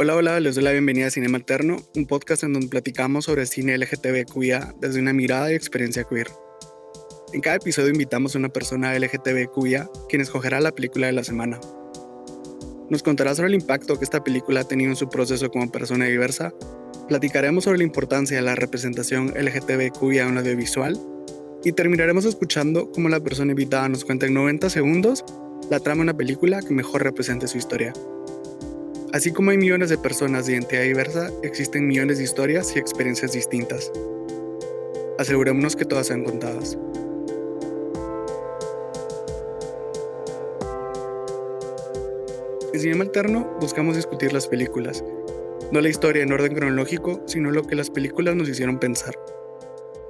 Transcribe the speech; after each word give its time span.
Hola, 0.00 0.14
hola, 0.14 0.38
les 0.38 0.54
doy 0.54 0.62
la 0.62 0.70
bienvenida 0.70 1.08
a 1.08 1.10
Cinema 1.10 1.38
Alterno, 1.38 1.78
un 1.96 2.06
podcast 2.06 2.44
en 2.44 2.52
donde 2.52 2.68
platicamos 2.68 3.24
sobre 3.24 3.46
cine 3.46 3.76
LGTBQIA 3.76 4.76
desde 4.80 5.00
una 5.00 5.12
mirada 5.12 5.50
y 5.50 5.56
experiencia 5.56 6.04
queer. 6.04 6.28
En 7.32 7.40
cada 7.40 7.56
episodio 7.56 7.88
invitamos 7.88 8.32
a 8.32 8.38
una 8.38 8.48
persona 8.48 8.96
LGTBQIA 8.96 9.90
quien 10.08 10.22
escogerá 10.22 10.60
la 10.60 10.70
película 10.70 11.08
de 11.08 11.14
la 11.14 11.24
semana. 11.24 11.58
Nos 12.88 13.02
contará 13.02 13.34
sobre 13.34 13.48
el 13.48 13.54
impacto 13.54 13.98
que 13.98 14.04
esta 14.04 14.22
película 14.22 14.60
ha 14.60 14.68
tenido 14.68 14.88
en 14.88 14.96
su 14.96 15.08
proceso 15.08 15.50
como 15.50 15.72
persona 15.72 16.04
diversa, 16.04 16.54
platicaremos 17.08 17.64
sobre 17.64 17.78
la 17.78 17.84
importancia 17.84 18.36
de 18.36 18.44
la 18.44 18.54
representación 18.54 19.34
LGTBQIA 19.36 20.22
en 20.22 20.28
un 20.30 20.38
audiovisual 20.38 20.96
y 21.64 21.72
terminaremos 21.72 22.24
escuchando 22.24 22.92
cómo 22.92 23.08
la 23.08 23.18
persona 23.18 23.50
invitada 23.50 23.88
nos 23.88 24.04
cuenta 24.04 24.26
en 24.26 24.34
90 24.34 24.70
segundos 24.70 25.24
la 25.70 25.80
trama 25.80 26.04
de 26.04 26.10
una 26.10 26.16
película 26.16 26.62
que 26.62 26.72
mejor 26.72 27.02
represente 27.02 27.48
su 27.48 27.58
historia. 27.58 27.92
Así 29.10 29.32
como 29.32 29.50
hay 29.50 29.56
millones 29.56 29.88
de 29.88 29.96
personas 29.96 30.46
de 30.46 30.52
identidad 30.52 30.82
diversa, 30.82 31.30
existen 31.42 31.86
millones 31.86 32.18
de 32.18 32.24
historias 32.24 32.76
y 32.76 32.78
experiencias 32.78 33.32
distintas. 33.32 33.90
Asegurémonos 35.18 35.76
que 35.76 35.86
todas 35.86 36.08
sean 36.08 36.24
contadas. 36.24 36.76
En 42.74 42.80
Cinema 42.80 43.04
Alterno 43.04 43.56
buscamos 43.60 43.96
discutir 43.96 44.34
las 44.34 44.46
películas, 44.46 45.02
no 45.72 45.80
la 45.80 45.88
historia 45.88 46.22
en 46.22 46.32
orden 46.32 46.54
cronológico, 46.54 47.22
sino 47.26 47.50
lo 47.50 47.62
que 47.62 47.76
las 47.76 47.88
películas 47.88 48.36
nos 48.36 48.48
hicieron 48.50 48.78
pensar. 48.78 49.14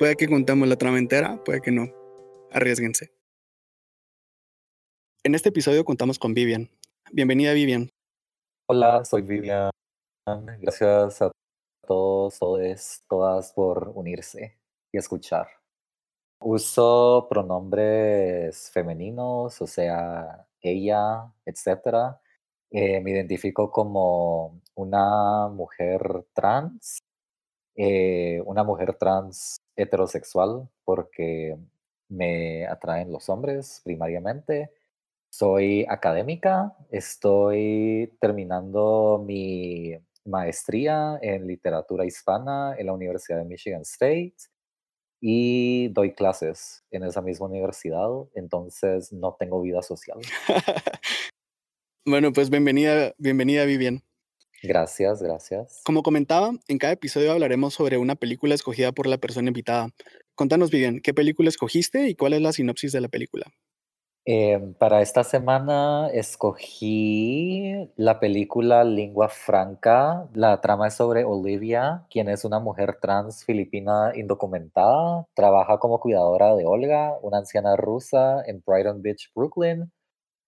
Puede 0.01 0.17
que 0.17 0.29
contamos 0.29 0.67
la 0.67 0.77
trama 0.77 0.99
entera, 0.99 1.43
puede 1.45 1.61
que 1.61 1.71
no. 1.71 1.95
Arriesguense. 2.51 3.13
En 5.23 5.37
este 5.37 5.51
episodio 5.51 5.85
contamos 5.85 6.19
con 6.19 6.35
Vivian. 6.35 6.69
Bienvenida 7.13 7.53
Vivian. 7.53 7.93
Hola, 8.71 9.03
soy 9.03 9.23
Vivian. 9.23 9.71
Gracias 10.61 11.23
a 11.23 11.33
todos, 11.87 12.39
todes, 12.39 13.03
todas 13.09 13.51
por 13.55 13.89
unirse 13.95 14.59
y 14.93 14.99
escuchar. 14.99 15.49
Uso 16.41 17.29
pronombres 17.31 18.71
femeninos, 18.71 19.63
o 19.63 19.67
sea, 19.67 20.47
ella, 20.61 21.33
etc. 21.47 22.19
Eh, 22.71 23.01
me 23.01 23.13
identifico 23.13 23.71
como 23.71 24.61
una 24.75 25.49
mujer 25.49 26.27
trans, 26.35 26.99
eh, 27.77 28.43
una 28.45 28.65
mujer 28.65 28.97
trans 28.99 29.59
heterosexual, 29.77 30.69
porque 30.85 31.57
me 32.09 32.67
atraen 32.67 33.13
los 33.13 33.31
hombres 33.31 33.81
primariamente 33.83 34.71
soy 35.31 35.85
académica, 35.89 36.75
estoy 36.91 38.13
terminando 38.21 39.23
mi 39.27 39.95
maestría 40.25 41.19
en 41.23 41.47
literatura 41.47 42.05
hispana 42.05 42.75
en 42.79 42.87
la 42.87 42.93
Universidad 42.93 43.39
de 43.39 43.45
Michigan 43.45 43.83
State 43.83 44.37
y 45.21 45.89
doy 45.89 46.15
clases 46.15 46.85
en 46.91 47.05
esa 47.05 47.23
misma 47.23 47.47
universidad, 47.47 48.09
entonces 48.35 49.13
no 49.13 49.37
tengo 49.39 49.61
vida 49.63 49.83
social. 49.83 50.19
bueno, 52.07 52.33
pues 52.33 52.51
bienvenida, 52.51 53.15
bienvenida 53.19 53.65
Vivian. 53.65 54.03
Gracias, 54.63 55.23
gracias. 55.23 55.83
Como 55.85 56.03
comentaba, 56.03 56.51
en 56.67 56.79
cada 56.79 56.93
episodio 56.93 57.33
hablaremos 57.33 57.75
sobre 57.75 57.97
una 57.97 58.17
película 58.17 58.55
escogida 58.55 58.93
por 58.93 59.07
la 59.07 59.19
persona 59.19 59.49
invitada. 59.49 59.91
Contanos, 60.35 60.71
Vivian, 60.71 61.01
¿qué 61.01 61.15
película 61.15 61.49
escogiste 61.49 62.09
y 62.09 62.15
cuál 62.15 62.33
es 62.33 62.43
la 62.43 62.53
sinopsis 62.53 62.93
de 62.93 63.01
la 63.01 63.09
película? 63.09 63.47
Em, 64.31 64.75
para 64.75 65.01
esta 65.01 65.25
semana 65.25 66.11
escogí 66.13 67.91
la 67.97 68.21
película 68.21 68.85
Lingua 68.85 69.31
Franca. 69.31 70.29
La 70.35 70.61
trama 70.61 70.89
es 70.89 70.95
sobre 70.95 71.25
Olivia, 71.25 72.05
quien 72.11 72.29
es 72.29 72.45
una 72.45 72.59
mujer 72.61 72.99
trans 73.01 73.43
filipina 73.47 74.13
indocumentada. 74.15 75.27
Trabaja 75.33 75.79
como 75.79 75.99
cuidadora 75.99 76.55
de 76.57 76.67
Olga, 76.67 77.17
una 77.23 77.39
anciana 77.39 77.75
rusa 77.77 78.43
en 78.45 78.63
Brighton 78.67 79.01
Beach, 79.01 79.33
Brooklyn. 79.35 79.91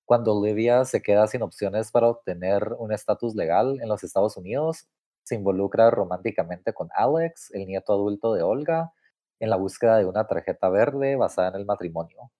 Cuando 0.05 0.37
Olivia 0.39 0.85
se 0.85 1.03
queda 1.03 1.27
sin 1.27 1.43
opciones 1.43 1.91
para 1.91 2.09
obtener 2.09 2.75
un 2.79 2.93
estatus 2.93 3.35
legal 3.35 3.79
en 3.83 3.89
los 3.89 4.05
Estados 4.05 4.37
Unidos, 4.37 4.89
se 5.25 5.37
involucra 5.37 5.91
románticamente 5.91 6.75
con 6.75 6.91
Alex, 6.95 7.51
el 7.55 7.67
nieto 7.67 7.95
adulto 7.95 8.35
de 8.35 8.43
Olga, 8.43 8.93
en 9.41 9.51
la 9.51 9.57
búsqueda 9.57 9.97
de 9.99 10.05
una 10.07 10.27
tarjeta 10.27 10.69
verde 10.69 11.17
basada 11.17 11.49
en 11.49 11.55
el 11.55 11.65
matrimonio. 11.65 12.31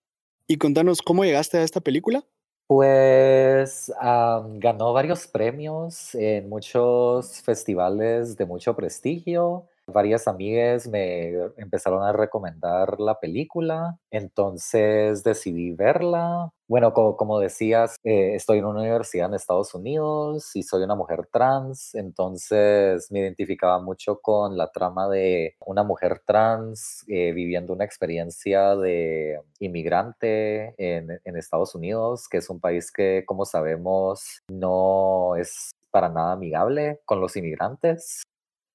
Y 0.51 0.57
contanos, 0.57 1.01
¿cómo 1.01 1.25
llegaste 1.25 1.59
a 1.59 1.63
esta 1.63 1.81
película? 1.81 2.25
Pues 2.67 3.93
ganó 4.01 4.93
varios 4.93 5.29
premios 5.29 6.13
en 6.17 6.49
muchos 6.49 7.41
festivales 7.41 8.37
de 8.37 8.47
mucho 8.47 8.75
prestigio 8.75 9.69
varias 9.87 10.29
amigas 10.29 10.87
me 10.87 11.33
empezaron 11.57 12.03
a 12.03 12.13
recomendar 12.13 13.01
la 13.01 13.19
película, 13.19 13.99
entonces 14.11 15.23
decidí 15.25 15.73
verla. 15.73 16.51
Bueno, 16.69 16.93
como, 16.95 17.41
decías, 17.41 17.97
eh, 18.05 18.37
estoy 18.37 18.59
en 18.59 18.65
una 18.67 18.81
universidad 18.81 19.29
en 19.29 19.35
Estados 19.35 19.75
Unidos 19.75 20.55
y 20.55 20.63
soy 20.63 20.85
una 20.85 20.95
mujer 20.95 21.29
trans, 21.33 21.95
entonces 21.97 23.11
me 23.11 23.19
identificaba 23.21 23.81
mucho 23.81 24.21
con 24.21 24.57
la 24.57 24.71
trama 24.71 25.09
de 25.09 25.57
una 25.67 25.83
mujer 25.83 26.23
trans 26.25 27.05
eh, 27.09 27.33
viviendo 27.33 27.73
una 27.73 27.85
experiencia 27.85 28.77
de 28.77 29.41
inmigrante 29.59 30.75
en, 30.79 31.21
en 31.25 31.37
Estados 31.37 31.75
Unidos, 31.75 32.29
que 32.29 32.39
es 32.39 32.49
un 32.51 32.61
país 32.61 32.93
que, 32.93 33.25
como 33.27 33.45
sabemos, 33.45 34.43
no 34.49 35.35
es 35.37 35.73
para 35.91 36.09
nada 36.09 36.33
amigable 36.33 37.01
con 37.05 37.21
los 37.21 37.37
inmigrantes. 37.37 38.23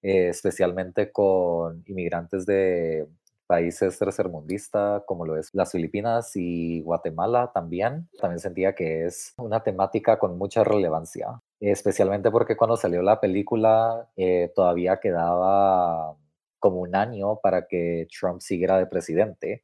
Eh, 0.07 0.29
especialmente 0.29 1.11
con 1.11 1.83
inmigrantes 1.87 2.45
de 2.45 3.07
países 3.47 3.97
tercermundistas 3.97 5.01
como 5.07 5.25
lo 5.25 5.35
es 5.35 5.49
las 5.53 5.71
Filipinas 5.71 6.35
y 6.35 6.81
Guatemala 6.81 7.51
también. 7.51 8.07
También 8.19 8.39
sentía 8.39 8.75
que 8.75 9.05
es 9.05 9.33
una 9.37 9.63
temática 9.63 10.19
con 10.19 10.37
mucha 10.37 10.63
relevancia, 10.63 11.41
especialmente 11.59 12.29
porque 12.29 12.55
cuando 12.55 12.77
salió 12.77 13.01
la 13.01 13.19
película 13.19 14.07
eh, 14.15 14.51
todavía 14.53 14.99
quedaba 14.99 16.15
como 16.59 16.81
un 16.81 16.95
año 16.95 17.39
para 17.41 17.65
que 17.65 18.07
Trump 18.19 18.41
siguiera 18.41 18.77
de 18.77 18.85
presidente. 18.85 19.63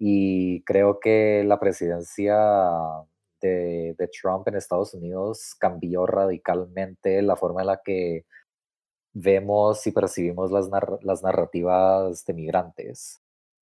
Y 0.00 0.64
creo 0.64 0.98
que 0.98 1.44
la 1.46 1.60
presidencia 1.60 2.36
de, 3.40 3.94
de 3.96 4.08
Trump 4.08 4.48
en 4.48 4.56
Estados 4.56 4.94
Unidos 4.94 5.54
cambió 5.60 6.06
radicalmente 6.06 7.22
la 7.22 7.36
forma 7.36 7.60
en 7.60 7.68
la 7.68 7.80
que 7.84 8.24
vemos 9.18 9.86
y 9.86 9.92
percibimos 9.92 10.50
las, 10.50 10.68
las 11.02 11.22
narrativas 11.22 12.24
de 12.26 12.34
migrantes. 12.34 13.20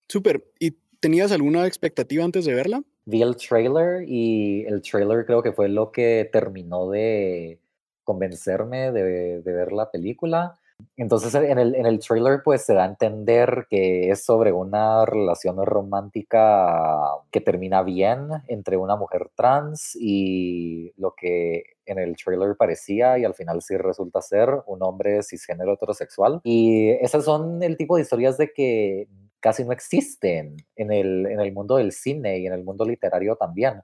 Súper. 0.08 0.44
¿Y 0.58 0.72
tenías 0.98 1.30
alguna 1.30 1.66
expectativa 1.66 2.24
antes 2.24 2.44
de 2.44 2.54
verla? 2.54 2.82
Vi 3.04 3.22
el 3.22 3.36
trailer 3.36 4.04
y 4.08 4.64
el 4.66 4.82
trailer 4.82 5.24
creo 5.24 5.42
que 5.42 5.52
fue 5.52 5.68
lo 5.68 5.92
que 5.92 6.28
terminó 6.32 6.90
de 6.90 7.60
convencerme 8.02 8.90
de, 8.90 9.42
de 9.42 9.52
ver 9.52 9.72
la 9.72 9.90
película. 9.90 10.58
Entonces 10.96 11.34
en 11.34 11.58
el, 11.58 11.74
en 11.74 11.86
el 11.86 11.98
trailer 11.98 12.40
pues 12.44 12.64
se 12.64 12.74
da 12.74 12.84
a 12.84 12.88
entender 12.88 13.66
que 13.68 14.10
es 14.10 14.24
sobre 14.24 14.52
una 14.52 15.04
relación 15.06 15.64
romántica 15.64 17.00
que 17.30 17.40
termina 17.40 17.82
bien 17.82 18.28
entre 18.48 18.76
una 18.76 18.96
mujer 18.96 19.30
trans 19.34 19.96
y 19.98 20.92
lo 20.96 21.14
que 21.16 21.64
en 21.86 21.98
el 21.98 22.16
trailer 22.16 22.56
parecía 22.56 23.18
y 23.18 23.24
al 23.24 23.34
final 23.34 23.62
sí 23.62 23.76
resulta 23.76 24.22
ser 24.22 24.50
un 24.66 24.82
hombre 24.82 25.22
cisgénero 25.22 25.74
heterosexual. 25.74 26.40
Y 26.44 26.90
esas 26.90 27.24
son 27.24 27.62
el 27.62 27.76
tipo 27.76 27.96
de 27.96 28.02
historias 28.02 28.38
de 28.38 28.52
que 28.52 29.08
casi 29.40 29.64
no 29.64 29.72
existen 29.72 30.56
en 30.76 30.90
el, 30.90 31.26
en 31.26 31.40
el 31.40 31.52
mundo 31.52 31.76
del 31.76 31.92
cine 31.92 32.38
y 32.38 32.46
en 32.46 32.54
el 32.54 32.64
mundo 32.64 32.84
literario 32.84 33.36
también. 33.36 33.82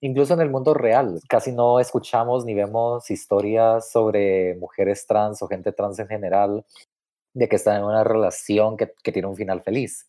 Incluso 0.00 0.34
en 0.34 0.40
el 0.40 0.50
mundo 0.50 0.74
real, 0.74 1.20
casi 1.28 1.50
no 1.50 1.80
escuchamos 1.80 2.44
ni 2.44 2.54
vemos 2.54 3.10
historias 3.10 3.90
sobre 3.90 4.54
mujeres 4.56 5.06
trans 5.06 5.42
o 5.42 5.48
gente 5.48 5.72
trans 5.72 5.98
en 5.98 6.06
general 6.06 6.64
de 7.34 7.48
que 7.48 7.56
están 7.56 7.78
en 7.78 7.84
una 7.84 8.04
relación 8.04 8.76
que, 8.76 8.86
tiene 9.12 9.28
un 9.28 9.36
final 9.36 9.62
feliz. 9.62 10.06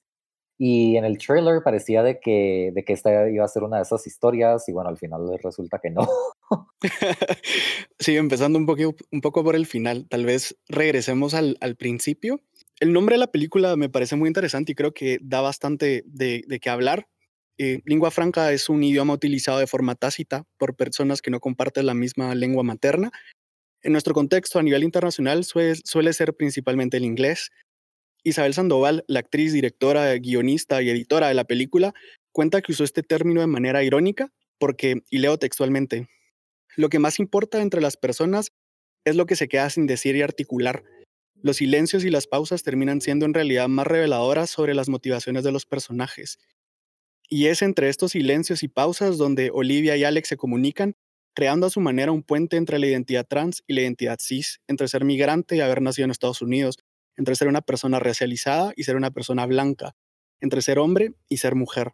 Y 0.59 0.97
en 0.97 1.05
el 1.05 1.17
trailer 1.17 1.63
parecía 1.63 2.03
de 2.03 2.19
que, 2.19 2.71
de 2.73 2.83
que 2.83 2.93
esta 2.93 3.29
iba 3.29 3.45
a 3.45 3.47
ser 3.47 3.63
una 3.63 3.77
de 3.77 3.83
esas 3.83 4.05
historias 4.05 4.67
y 4.67 4.73
bueno, 4.73 4.89
al 4.89 4.97
final 4.97 5.21
resulta 5.41 5.79
que 5.79 5.89
no. 5.89 6.07
sí, 7.99 8.15
empezando 8.17 8.59
un, 8.59 8.65
poco, 8.65 8.95
un 9.11 9.21
poco 9.21 9.43
por 9.43 9.55
el 9.55 9.65
final, 9.65 10.07
tal 10.07 10.25
vez 10.25 10.57
regresemos 10.67 11.33
al, 11.33 11.57
al, 11.61 11.77
principio. 11.77 12.41
El 12.79 12.93
nombre 12.93 13.15
de 13.15 13.19
la 13.19 13.31
película 13.31 13.75
me 13.75 13.89
parece 13.89 14.17
muy 14.17 14.27
interesante 14.27 14.73
y 14.73 14.75
creo 14.75 14.93
que 14.93 15.17
da 15.21 15.41
bastante 15.41 16.03
de, 16.05 16.43
de 16.45 16.59
qué 16.59 16.69
hablar. 16.69 17.07
Eh, 17.61 17.81
lengua 17.83 18.09
franca 18.09 18.53
es 18.53 18.69
un 18.69 18.81
idioma 18.83 19.13
utilizado 19.13 19.59
de 19.59 19.67
forma 19.67 19.95
tácita 19.95 20.45
por 20.57 20.77
personas 20.77 21.21
que 21.21 21.29
no 21.29 21.41
comparten 21.41 21.85
la 21.85 21.93
misma 21.93 22.33
lengua 22.33 22.63
materna. 22.63 23.11
En 23.81 23.91
nuestro 23.91 24.13
contexto 24.13 24.59
a 24.59 24.63
nivel 24.63 24.83
internacional 24.83 25.43
suele, 25.43 25.75
suele 25.83 26.13
ser 26.13 26.33
principalmente 26.35 26.95
el 26.95 27.03
inglés. 27.03 27.51
Isabel 28.23 28.53
Sandoval, 28.53 29.03
la 29.07 29.19
actriz, 29.19 29.51
directora, 29.51 30.13
guionista 30.15 30.81
y 30.81 30.89
editora 30.89 31.27
de 31.27 31.33
la 31.33 31.43
película, 31.43 31.93
cuenta 32.31 32.61
que 32.61 32.71
usó 32.71 32.85
este 32.85 33.03
término 33.03 33.41
de 33.41 33.47
manera 33.47 33.83
irónica 33.83 34.31
porque, 34.57 35.03
y 35.09 35.17
leo 35.17 35.37
textualmente, 35.37 36.07
lo 36.77 36.87
que 36.87 36.99
más 36.99 37.19
importa 37.19 37.61
entre 37.61 37.81
las 37.81 37.97
personas 37.97 38.51
es 39.03 39.17
lo 39.17 39.25
que 39.25 39.35
se 39.35 39.49
queda 39.49 39.69
sin 39.69 39.85
decir 39.85 40.15
y 40.15 40.21
articular. 40.21 40.83
Los 41.41 41.57
silencios 41.57 42.05
y 42.05 42.09
las 42.09 42.27
pausas 42.27 42.63
terminan 42.63 43.01
siendo 43.01 43.25
en 43.25 43.33
realidad 43.33 43.67
más 43.67 43.87
reveladoras 43.87 44.49
sobre 44.49 44.75
las 44.75 44.87
motivaciones 44.87 45.43
de 45.43 45.51
los 45.51 45.65
personajes. 45.65 46.37
Y 47.29 47.45
es 47.45 47.61
entre 47.61 47.89
estos 47.89 48.13
silencios 48.13 48.63
y 48.63 48.67
pausas 48.67 49.17
donde 49.17 49.51
Olivia 49.53 49.95
y 49.95 50.03
Alex 50.03 50.29
se 50.29 50.37
comunican, 50.37 50.95
creando 51.35 51.67
a 51.67 51.69
su 51.69 51.79
manera 51.79 52.11
un 52.11 52.23
puente 52.23 52.57
entre 52.57 52.79
la 52.79 52.87
identidad 52.87 53.25
trans 53.27 53.63
y 53.67 53.73
la 53.73 53.81
identidad 53.81 54.17
cis, 54.19 54.61
entre 54.67 54.87
ser 54.87 55.05
migrante 55.05 55.55
y 55.55 55.61
haber 55.61 55.81
nacido 55.81 56.05
en 56.05 56.11
Estados 56.11 56.41
Unidos, 56.41 56.79
entre 57.17 57.35
ser 57.35 57.47
una 57.47 57.61
persona 57.61 57.99
racializada 57.99 58.73
y 58.75 58.83
ser 58.83 58.95
una 58.95 59.11
persona 59.11 59.45
blanca, 59.45 59.95
entre 60.41 60.61
ser 60.63 60.79
hombre 60.79 61.13
y 61.29 61.37
ser 61.37 61.53
mujer. 61.53 61.93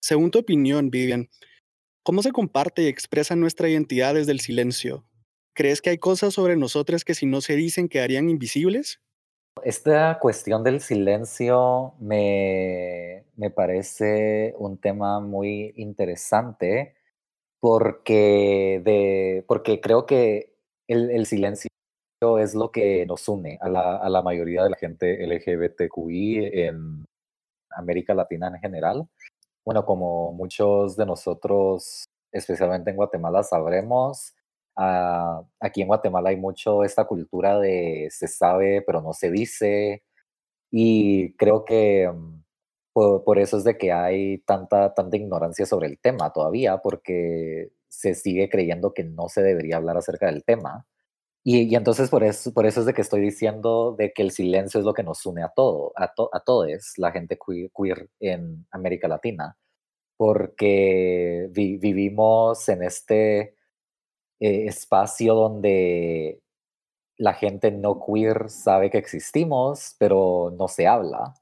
Según 0.00 0.30
tu 0.30 0.40
opinión, 0.40 0.90
Vivian, 0.90 1.30
¿cómo 2.02 2.22
se 2.22 2.32
comparte 2.32 2.82
y 2.82 2.86
expresa 2.86 3.34
nuestra 3.34 3.70
identidad 3.70 4.14
desde 4.14 4.32
el 4.32 4.40
silencio? 4.40 5.08
¿Crees 5.54 5.80
que 5.80 5.88
hay 5.88 5.98
cosas 5.98 6.34
sobre 6.34 6.54
nosotros 6.56 7.04
que 7.04 7.14
si 7.14 7.24
no 7.24 7.40
se 7.40 7.56
dicen 7.56 7.88
quedarían 7.88 8.28
invisibles? 8.28 9.00
Esta 9.62 10.18
cuestión 10.20 10.62
del 10.62 10.80
silencio 10.80 11.94
me, 11.98 13.24
me 13.36 13.50
parece 13.50 14.54
un 14.58 14.78
tema 14.78 15.20
muy 15.20 15.72
interesante 15.76 16.94
porque, 17.58 18.80
de, 18.84 19.44
porque 19.48 19.80
creo 19.80 20.06
que 20.06 20.54
el, 20.86 21.26
silencio 21.26 21.68
es 22.38 22.54
lo 22.54 22.70
que 22.70 23.06
nos 23.06 23.28
une 23.28 23.58
a 23.60 23.68
la, 23.68 23.96
a 23.96 24.08
la, 24.08 24.22
mayoría 24.22 24.62
de 24.62 24.70
la 24.70 24.76
gente 24.76 25.26
LGBTQI 25.26 26.60
en 26.60 27.04
América 27.70 28.14
Latina 28.14 28.48
en 28.48 28.60
general. 28.60 29.08
Bueno, 29.64 29.84
como 29.84 30.32
muchos 30.32 30.96
de 30.96 31.06
nosotros, 31.06 32.04
especialmente 32.30 32.90
en 32.90 32.96
Guatemala, 32.96 33.42
sabremos, 33.42 34.35
Ah, 34.76 35.42
aquí 35.60 35.82
en 35.82 35.88
Guatemala 35.88 36.30
hay 36.30 36.36
mucho 36.36 36.84
esta 36.84 37.06
cultura 37.06 37.58
de 37.58 38.08
se 38.10 38.28
sabe 38.28 38.82
pero 38.86 39.00
no 39.00 39.14
se 39.14 39.30
dice 39.30 40.02
y 40.70 41.32
creo 41.36 41.64
que 41.64 42.10
mm, 42.12 42.42
por, 42.92 43.38
eso 43.38 43.58
es 43.58 43.64
de 43.64 43.76
que 43.78 43.92
hay 43.92 44.38
tanta, 44.38 44.94
tanta 44.94 45.16
ignorancia 45.16 45.66
sobre 45.66 45.86
el 45.88 45.98
tema 45.98 46.32
todavía 46.32 46.78
porque 46.78 47.70
se 47.88 48.14
sigue 48.14 48.48
creyendo 48.48 48.94
que 48.94 49.04
no 49.04 49.28
se 49.28 49.42
debería 49.42 49.76
hablar 49.76 49.98
acerca 49.98 50.26
del 50.26 50.44
tema. 50.44 50.86
Y, 51.44 51.74
entonces 51.76 52.10
por 52.10 52.24
eso, 52.24 52.52
por 52.54 52.66
eso 52.66 52.80
es 52.80 52.86
de 52.86 52.94
que 52.94 53.02
estoy 53.02 53.20
diciendo 53.20 53.94
de 53.98 54.12
que 54.12 54.22
el 54.22 54.32
silencio 54.32 54.80
es 54.80 54.86
lo 54.86 54.94
que 54.94 55.02
nos 55.04 55.24
une 55.26 55.42
a 55.42 55.48
todo, 55.54 55.92
a, 55.96 56.04
a 56.32 56.40
todos, 56.40 56.94
la 56.98 57.12
gente 57.12 57.38
queer, 57.38 58.08
en 58.20 58.66
América 58.70 59.08
Latina, 59.08 59.56
porque 60.16 61.48
vivimos 61.52 62.68
en 62.68 62.82
este 62.82 63.55
eh, 64.40 64.66
espacio 64.66 65.34
donde 65.34 66.40
la 67.18 67.34
gente 67.34 67.70
no 67.70 67.98
queer 68.04 68.50
sabe 68.50 68.90
que 68.90 68.98
existimos, 68.98 69.94
pero 69.98 70.54
no 70.56 70.68
se 70.68 70.86
habla. 70.86 71.34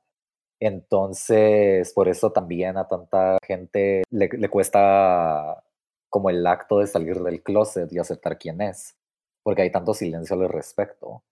Entonces, 0.61 1.93
por 1.93 2.08
eso 2.08 2.32
también 2.32 2.76
a 2.76 2.87
tanta 2.88 3.38
gente 3.44 4.02
le, 4.11 4.49
cuesta 4.49 5.62
como 6.08 6.31
el 6.31 6.46
acto 6.46 6.79
de 6.79 6.87
salir 6.87 7.19
del 7.20 7.43
closet 7.43 7.93
y 7.93 7.99
aceptar 7.99 8.38
quién 8.38 8.61
es, 8.61 8.97
porque 9.43 9.62
hay 9.62 9.70
tanto 9.70 9.94
silencio 9.94 10.37
al 10.37 10.49
respecto. 10.49 11.23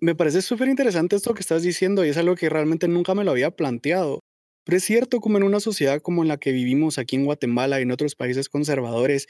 Me 0.00 0.16
parece 0.16 0.42
súper 0.42 0.68
interesante 0.68 1.16
esto 1.16 1.34
que 1.34 1.40
estás 1.40 1.62
diciendo 1.62 2.04
y 2.04 2.08
es 2.08 2.16
algo 2.16 2.34
que 2.34 2.48
realmente 2.48 2.88
nunca 2.88 3.14
me 3.14 3.22
lo 3.22 3.30
había 3.30 3.52
planteado. 3.52 4.20
Pero 4.64 4.78
es 4.78 4.84
cierto 4.84 5.20
como 5.20 5.36
en 5.36 5.44
una 5.44 5.60
sociedad 5.60 6.00
como 6.00 6.24
la 6.24 6.38
que 6.38 6.50
vivimos 6.50 6.98
aquí 6.98 7.16
en 7.16 7.26
Guatemala 7.26 7.78
y 7.78 7.84
en 7.84 7.92
otros 7.92 8.16
países 8.16 8.48
conservadores, 8.48 9.28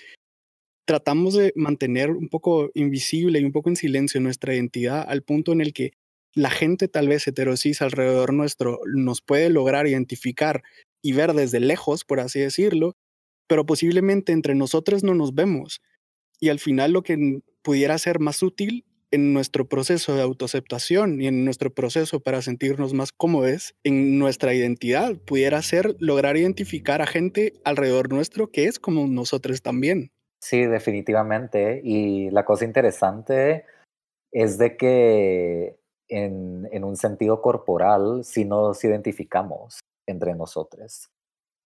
tratamos 0.84 1.34
de 1.34 1.52
mantener 1.56 2.10
un 2.10 2.28
poco 2.28 2.70
invisible 2.74 3.40
y 3.40 3.44
un 3.44 3.52
poco 3.52 3.70
en 3.70 3.76
silencio 3.76 4.20
nuestra 4.20 4.54
identidad 4.54 5.04
al 5.08 5.22
punto 5.22 5.52
en 5.52 5.60
el 5.60 5.72
que 5.72 5.92
la 6.34 6.50
gente 6.50 6.88
tal 6.88 7.08
vez 7.08 7.26
heterosis 7.26 7.80
alrededor 7.80 8.32
nuestro 8.32 8.80
nos 8.86 9.22
puede 9.22 9.50
lograr 9.50 9.86
identificar 9.86 10.62
y 11.02 11.12
ver 11.12 11.32
desde 11.32 11.60
lejos, 11.60 12.04
por 12.04 12.20
así 12.20 12.40
decirlo, 12.40 12.96
pero 13.46 13.66
posiblemente 13.66 14.32
entre 14.32 14.54
nosotros 14.54 15.04
no 15.04 15.14
nos 15.14 15.34
vemos. 15.34 15.80
Y 16.40 16.48
al 16.48 16.58
final 16.58 16.92
lo 16.92 17.02
que 17.02 17.40
pudiera 17.62 17.96
ser 17.98 18.18
más 18.18 18.42
útil 18.42 18.84
en 19.10 19.32
nuestro 19.32 19.68
proceso 19.68 20.16
de 20.16 20.22
autoaceptación 20.22 21.22
y 21.22 21.28
en 21.28 21.44
nuestro 21.44 21.72
proceso 21.72 22.20
para 22.20 22.42
sentirnos 22.42 22.94
más 22.94 23.12
cómodos 23.12 23.76
en 23.84 24.18
nuestra 24.18 24.54
identidad 24.54 25.16
pudiera 25.18 25.62
ser 25.62 25.94
lograr 26.00 26.36
identificar 26.36 27.00
a 27.00 27.06
gente 27.06 27.52
alrededor 27.64 28.12
nuestro 28.12 28.50
que 28.50 28.64
es 28.64 28.80
como 28.80 29.06
nosotros 29.06 29.62
también. 29.62 30.10
Sí, 30.44 30.66
definitivamente. 30.66 31.80
Y 31.82 32.28
la 32.28 32.44
cosa 32.44 32.66
interesante 32.66 33.64
es 34.30 34.58
de 34.58 34.76
que 34.76 35.78
en, 36.06 36.68
en 36.70 36.84
un 36.84 36.96
sentido 36.96 37.40
corporal 37.40 38.24
sí 38.24 38.44
nos 38.44 38.84
identificamos 38.84 39.80
entre 40.06 40.34
nosotros, 40.34 41.08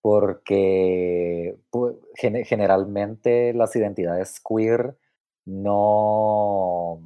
porque 0.00 1.58
pues, 1.70 1.96
generalmente 2.14 3.52
las 3.52 3.75
identidades 3.75 4.40
queer 4.40 4.96
no, 5.44 7.00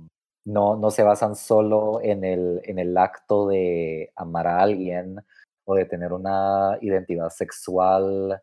no, 0.44 0.76
no 0.76 0.90
se 0.90 1.04
basan 1.04 1.36
solo 1.36 2.02
en 2.02 2.24
el, 2.24 2.60
en 2.64 2.80
el 2.80 2.98
acto 2.98 3.48
de 3.48 4.12
amar 4.16 4.46
a 4.46 4.60
alguien 4.60 5.24
o 5.64 5.74
de 5.74 5.86
tener 5.86 6.12
una 6.12 6.76
identidad 6.82 7.30
sexual 7.30 8.42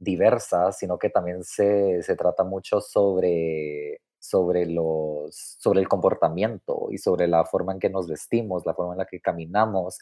diversas, 0.00 0.78
sino 0.78 0.98
que 0.98 1.10
también 1.10 1.44
se, 1.44 2.02
se 2.02 2.16
trata 2.16 2.42
mucho 2.42 2.80
sobre, 2.80 4.00
sobre, 4.18 4.66
los, 4.66 5.36
sobre 5.58 5.80
el 5.80 5.88
comportamiento 5.88 6.88
y 6.90 6.98
sobre 6.98 7.28
la 7.28 7.44
forma 7.44 7.72
en 7.74 7.78
que 7.78 7.90
nos 7.90 8.08
vestimos, 8.08 8.66
la 8.66 8.74
forma 8.74 8.94
en 8.94 8.98
la 8.98 9.06
que 9.06 9.20
caminamos, 9.20 9.98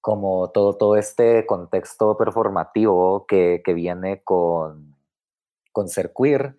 como 0.00 0.50
todo, 0.50 0.76
todo 0.76 0.96
este 0.96 1.44
contexto 1.46 2.16
performativo 2.16 3.26
que, 3.26 3.60
que 3.64 3.74
viene 3.74 4.22
con, 4.22 4.96
con 5.72 5.88
ser 5.88 6.12
queer. 6.16 6.56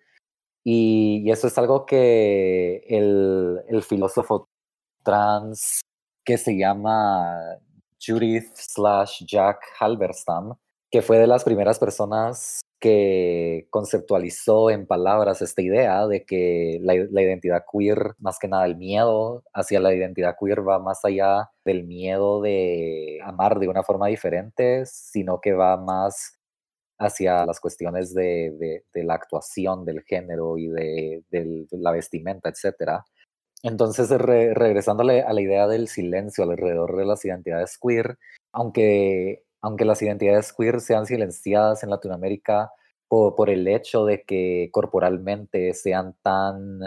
Y, 0.62 1.22
y, 1.24 1.30
eso 1.30 1.46
es 1.46 1.56
algo 1.56 1.86
que 1.86 2.84
el, 2.88 3.62
el 3.68 3.82
filósofo 3.82 4.46
trans 5.02 5.80
que 6.24 6.36
se 6.36 6.56
llama 6.58 7.58
Judith 7.98 8.54
slash 8.54 9.24
Jack 9.24 9.62
Halberstam, 9.78 10.54
que 10.90 11.02
fue 11.02 11.18
de 11.18 11.26
las 11.26 11.44
primeras 11.44 11.78
personas 11.78 12.60
que 12.80 13.66
conceptualizó 13.70 14.70
en 14.70 14.86
palabras 14.86 15.42
esta 15.42 15.60
idea 15.60 16.06
de 16.06 16.24
que 16.24 16.78
la, 16.82 16.94
identidad 16.94 17.64
queer, 17.70 18.14
más 18.18 18.38
que 18.38 18.48
nada 18.48 18.64
el 18.64 18.76
miedo 18.76 19.44
hacia 19.52 19.80
la 19.80 19.94
identidad 19.94 20.36
queer 20.40 20.66
va 20.66 20.78
más 20.78 21.04
allá 21.04 21.50
del 21.64 21.84
miedo 21.84 22.40
de 22.40 23.20
amar 23.22 23.58
de 23.58 23.68
una 23.68 23.82
forma 23.82 24.08
diferente, 24.08 24.84
sino 24.86 25.40
que 25.40 25.52
va 25.52 25.76
más 25.76 26.38
hacia 26.98 27.46
las 27.46 27.60
cuestiones 27.60 28.14
de, 28.14 28.82
la 28.94 29.14
actuación 29.14 29.84
del 29.84 30.02
género 30.02 30.58
y 30.58 30.68
de, 30.68 31.22
la 31.72 31.92
vestimenta, 31.92 32.48
etc. 32.50 33.02
Entonces, 33.62 34.10
regresándole 34.10 35.22
a 35.22 35.32
la 35.34 35.40
idea 35.42 35.66
del 35.66 35.88
silencio 35.88 36.44
alrededor 36.44 36.96
de 36.96 37.04
las 37.04 37.24
identidades 37.24 37.78
queer, 37.78 38.18
aunque 38.52 39.44
aunque 39.62 39.84
las 39.84 40.02
identidades 40.02 40.52
queer 40.52 40.80
sean 40.80 41.06
silenciadas 41.06 41.82
en 41.82 41.90
Latinoamérica 41.90 42.70
por, 43.08 43.34
por 43.34 43.50
el 43.50 43.66
hecho 43.68 44.04
de 44.04 44.22
que 44.22 44.68
corporalmente 44.72 45.74
sean 45.74 46.16
tan 46.22 46.80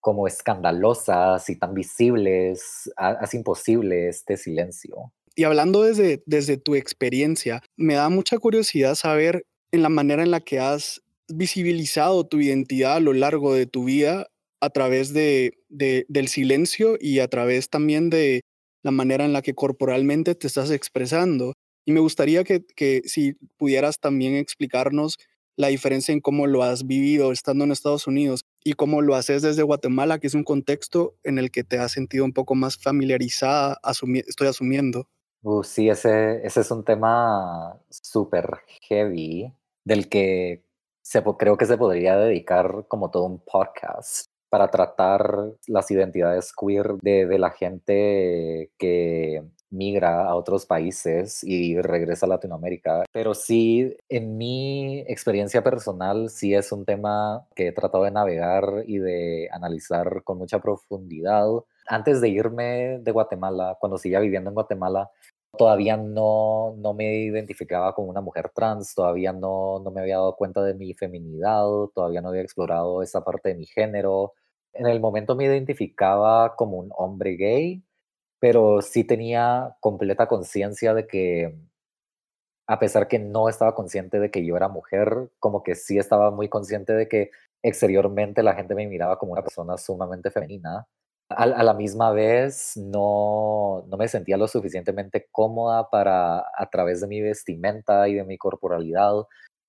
como 0.00 0.28
escandalosas 0.28 1.48
y 1.50 1.56
tan 1.58 1.74
visibles, 1.74 2.90
hace 2.96 3.36
imposible 3.38 4.08
este 4.08 4.36
silencio. 4.36 5.12
Y 5.34 5.42
hablando 5.42 5.82
desde, 5.82 6.22
desde 6.26 6.56
tu 6.58 6.76
experiencia, 6.76 7.60
me 7.76 7.94
da 7.94 8.08
mucha 8.08 8.38
curiosidad 8.38 8.94
saber 8.94 9.44
en 9.72 9.82
la 9.82 9.88
manera 9.88 10.22
en 10.22 10.30
la 10.30 10.40
que 10.40 10.60
has 10.60 11.02
visibilizado 11.28 12.24
tu 12.24 12.38
identidad 12.40 12.94
a 12.94 13.00
lo 13.00 13.12
largo 13.12 13.52
de 13.52 13.66
tu 13.66 13.84
vida 13.84 14.28
a 14.60 14.70
través 14.70 15.12
de, 15.12 15.58
del 15.68 16.28
silencio 16.28 16.96
y 17.00 17.18
a 17.18 17.28
través 17.28 17.68
también 17.68 18.08
de 18.08 18.42
la 18.82 18.92
manera 18.92 19.24
en 19.24 19.32
la 19.32 19.42
que 19.42 19.54
corporalmente 19.54 20.34
te 20.34 20.46
estás 20.46 20.70
expresando. 20.70 21.52
Y 21.86 21.92
me 21.92 22.00
gustaría 22.00 22.44
que, 22.44 22.66
que 22.66 23.00
si 23.04 23.34
pudieras 23.56 24.00
también 24.00 24.34
explicarnos 24.34 25.16
la 25.56 25.68
diferencia 25.68 26.12
en 26.12 26.20
cómo 26.20 26.46
lo 26.46 26.62
has 26.62 26.86
vivido 26.86 27.32
estando 27.32 27.64
en 27.64 27.72
Estados 27.72 28.06
Unidos 28.06 28.44
y 28.62 28.74
cómo 28.74 29.00
lo 29.00 29.14
haces 29.14 29.40
desde 29.40 29.62
Guatemala, 29.62 30.18
que 30.18 30.26
es 30.26 30.34
un 30.34 30.44
contexto 30.44 31.14
en 31.24 31.38
el 31.38 31.50
que 31.50 31.64
te 31.64 31.78
has 31.78 31.92
sentido 31.92 32.24
un 32.24 32.32
poco 32.32 32.54
más 32.54 32.76
familiarizada, 32.76 33.78
estoy 34.26 34.48
asumiendo. 34.48 35.08
Uh, 35.42 35.62
sí, 35.62 35.88
ese, 35.88 36.44
ese 36.44 36.60
es 36.60 36.70
un 36.70 36.84
tema 36.84 37.80
súper 37.88 38.58
heavy 38.88 39.52
del 39.84 40.08
que 40.08 40.64
se, 41.02 41.22
creo 41.38 41.56
que 41.56 41.66
se 41.66 41.78
podría 41.78 42.16
dedicar 42.16 42.84
como 42.88 43.10
todo 43.10 43.24
un 43.24 43.38
podcast 43.38 44.26
para 44.48 44.70
tratar 44.70 45.52
las 45.68 45.90
identidades 45.90 46.52
queer 46.52 46.94
de, 47.00 47.26
de 47.26 47.38
la 47.38 47.50
gente 47.50 48.72
que 48.76 49.42
migra 49.70 50.26
a 50.26 50.34
otros 50.34 50.66
países 50.66 51.42
y 51.42 51.80
regresa 51.80 52.26
a 52.26 52.30
Latinoamérica. 52.30 53.04
Pero 53.12 53.34
sí, 53.34 53.96
en 54.08 54.36
mi 54.36 55.00
experiencia 55.00 55.62
personal, 55.62 56.30
sí 56.30 56.54
es 56.54 56.72
un 56.72 56.84
tema 56.84 57.46
que 57.54 57.68
he 57.68 57.72
tratado 57.72 58.04
de 58.04 58.10
navegar 58.10 58.84
y 58.86 58.98
de 58.98 59.48
analizar 59.52 60.22
con 60.24 60.38
mucha 60.38 60.60
profundidad. 60.60 61.46
Antes 61.86 62.20
de 62.20 62.28
irme 62.28 62.98
de 63.00 63.12
Guatemala, 63.12 63.76
cuando 63.80 63.98
seguía 63.98 64.20
viviendo 64.20 64.50
en 64.50 64.54
Guatemala, 64.54 65.10
todavía 65.56 65.96
no, 65.96 66.74
no 66.78 66.94
me 66.94 67.18
identificaba 67.18 67.94
como 67.94 68.08
una 68.08 68.20
mujer 68.20 68.50
trans, 68.54 68.94
todavía 68.94 69.32
no, 69.32 69.80
no 69.80 69.90
me 69.90 70.00
había 70.00 70.16
dado 70.16 70.36
cuenta 70.36 70.62
de 70.62 70.74
mi 70.74 70.94
feminidad, 70.94 71.64
todavía 71.94 72.20
no 72.20 72.28
había 72.28 72.42
explorado 72.42 73.02
esa 73.02 73.24
parte 73.24 73.50
de 73.50 73.54
mi 73.56 73.66
género. 73.66 74.34
En 74.72 74.86
el 74.86 75.00
momento 75.00 75.34
me 75.34 75.44
identificaba 75.44 76.54
como 76.56 76.78
un 76.78 76.90
hombre 76.96 77.36
gay, 77.36 77.82
pero 78.38 78.82
sí 78.82 79.04
tenía 79.04 79.76
completa 79.80 80.26
conciencia 80.28 80.94
de 80.94 81.06
que, 81.06 81.56
a 82.66 82.78
pesar 82.78 83.08
que 83.08 83.18
no 83.18 83.48
estaba 83.48 83.74
consciente 83.74 84.18
de 84.18 84.30
que 84.30 84.44
yo 84.44 84.56
era 84.56 84.68
mujer, 84.68 85.30
como 85.38 85.62
que 85.62 85.74
sí 85.74 85.98
estaba 85.98 86.30
muy 86.30 86.48
consciente 86.48 86.92
de 86.92 87.08
que 87.08 87.30
exteriormente 87.62 88.42
la 88.42 88.54
gente 88.54 88.74
me 88.74 88.86
miraba 88.86 89.18
como 89.18 89.32
una 89.32 89.42
persona 89.42 89.76
sumamente 89.78 90.30
femenina. 90.30 90.86
A, 91.28 91.46
la 91.46 91.74
misma 91.74 92.12
vez 92.12 92.76
no, 92.76 93.84
no 93.88 93.96
me 93.96 94.06
sentía 94.06 94.36
lo 94.36 94.46
suficientemente 94.46 95.26
cómoda 95.32 95.90
para, 95.90 96.38
a 96.38 96.70
través 96.70 97.00
de 97.00 97.08
mi 97.08 97.20
vestimenta 97.20 98.08
y 98.08 98.14
de 98.14 98.24
mi 98.24 98.38
corporalidad, 98.38 99.12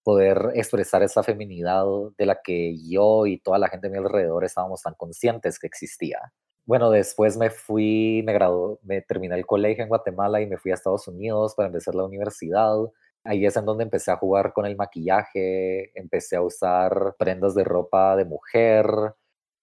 poder 0.03 0.51
expresar 0.53 1.03
esa 1.03 1.23
feminidad 1.23 1.83
de 2.17 2.25
la 2.27 2.39
que 2.43 2.77
yo 2.77 3.25
y 3.25 3.39
toda 3.39 3.57
la 3.57 3.69
gente 3.69 3.87
a 3.87 3.89
mi 3.89 3.97
alrededor 3.97 4.45
estábamos 4.45 4.83
tan 4.83 4.93
conscientes 4.93 5.59
que 5.59 5.67
existía. 5.67 6.31
Bueno, 6.67 6.91
después 6.91 7.37
me 7.37 7.49
fui, 7.49 8.23
me 8.25 8.33
gradué, 8.33 8.77
me 8.83 9.01
terminé 9.01 9.35
el 9.35 9.45
colegio 9.45 9.83
en 9.83 9.89
Guatemala 9.89 10.41
y 10.41 10.47
me 10.47 10.57
fui 10.57 10.71
a 10.71 10.73
Estados 10.73 11.07
Unidos 11.07 11.55
para 11.55 11.67
empezar 11.67 11.95
la 11.95 12.03
universidad. 12.03 12.75
Ahí 13.23 13.45
es 13.45 13.55
en 13.55 13.63
donde 13.65 13.85
empecé 13.85 14.11
a 14.11 14.17
jugar 14.17 14.51
con 14.51 14.65
el 14.65 14.75
maquillaje, 14.75 15.97
empecé 15.97 16.35
a 16.35 16.41
usar 16.41 17.15
prendas 17.17 17.55
de 17.55 17.63
ropa 17.63 18.17
de 18.17 18.25
mujer, 18.25 18.85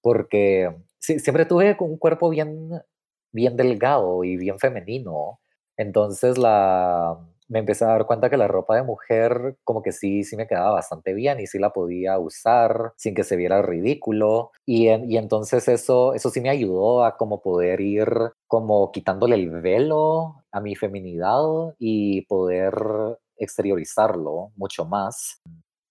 porque 0.00 0.74
siempre 0.98 1.44
tuve 1.44 1.76
un 1.80 1.98
cuerpo 1.98 2.30
bien, 2.30 2.70
bien 3.32 3.56
delgado 3.56 4.24
y 4.24 4.38
bien 4.38 4.58
femenino. 4.58 5.40
Entonces 5.76 6.38
la, 6.38 7.18
me 7.48 7.58
empecé 7.60 7.84
a 7.84 7.88
dar 7.88 8.06
cuenta 8.06 8.30
que 8.30 8.36
la 8.36 8.48
ropa 8.48 8.76
de 8.76 8.82
mujer 8.82 9.56
como 9.64 9.82
que 9.82 9.92
sí, 9.92 10.24
sí 10.24 10.36
me 10.36 10.46
quedaba 10.46 10.72
bastante 10.72 11.14
bien 11.14 11.40
y 11.40 11.46
sí 11.46 11.58
la 11.58 11.70
podía 11.70 12.18
usar 12.18 12.92
sin 12.96 13.14
que 13.14 13.24
se 13.24 13.36
viera 13.36 13.62
ridículo. 13.62 14.50
Y, 14.66 14.88
y 14.88 15.16
entonces 15.16 15.68
eso, 15.68 16.14
eso 16.14 16.30
sí 16.30 16.40
me 16.40 16.50
ayudó 16.50 17.04
a 17.04 17.16
como 17.16 17.40
poder 17.42 17.80
ir 17.80 18.08
como 18.46 18.92
quitándole 18.92 19.36
el 19.36 19.50
velo 19.50 20.44
a 20.52 20.60
mi 20.60 20.74
feminidad 20.76 21.42
y 21.78 22.22
poder 22.22 22.74
exteriorizarlo 23.36 24.52
mucho 24.56 24.84
más. 24.84 25.40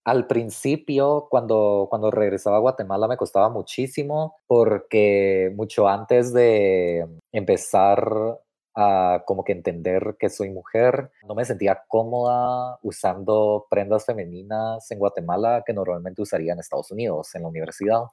Al 0.06 0.28
principio, 0.28 1.28
cuando, 1.30 1.88
cuando 1.90 2.12
regresaba 2.12 2.58
a 2.58 2.60
Guatemala, 2.60 3.08
me 3.08 3.16
costaba 3.16 3.50
muchísimo 3.50 4.36
porque 4.48 5.52
mucho 5.56 5.88
antes 5.88 6.34
de 6.34 7.08
empezar 7.32 8.40
a 8.76 9.24
como 9.26 9.44
que 9.44 9.54
entender 9.54 10.16
que 10.20 10.30
soy 10.30 10.50
mujer. 10.50 11.12
No 11.28 11.36
me 11.36 11.46
sentía 11.46 11.84
cómoda 11.88 12.80
usando 12.84 13.68
prendas 13.70 14.06
femeninas 14.06 14.90
en 14.92 15.00
Guatemala 15.00 15.64
que 15.66 15.74
normalmente 15.74 16.22
usaría 16.22 16.54
en 16.54 16.60
Estados 16.60 16.92
Unidos, 16.92 17.34
en 17.36 17.44
la 17.44 17.48
universidad. 17.50 18.04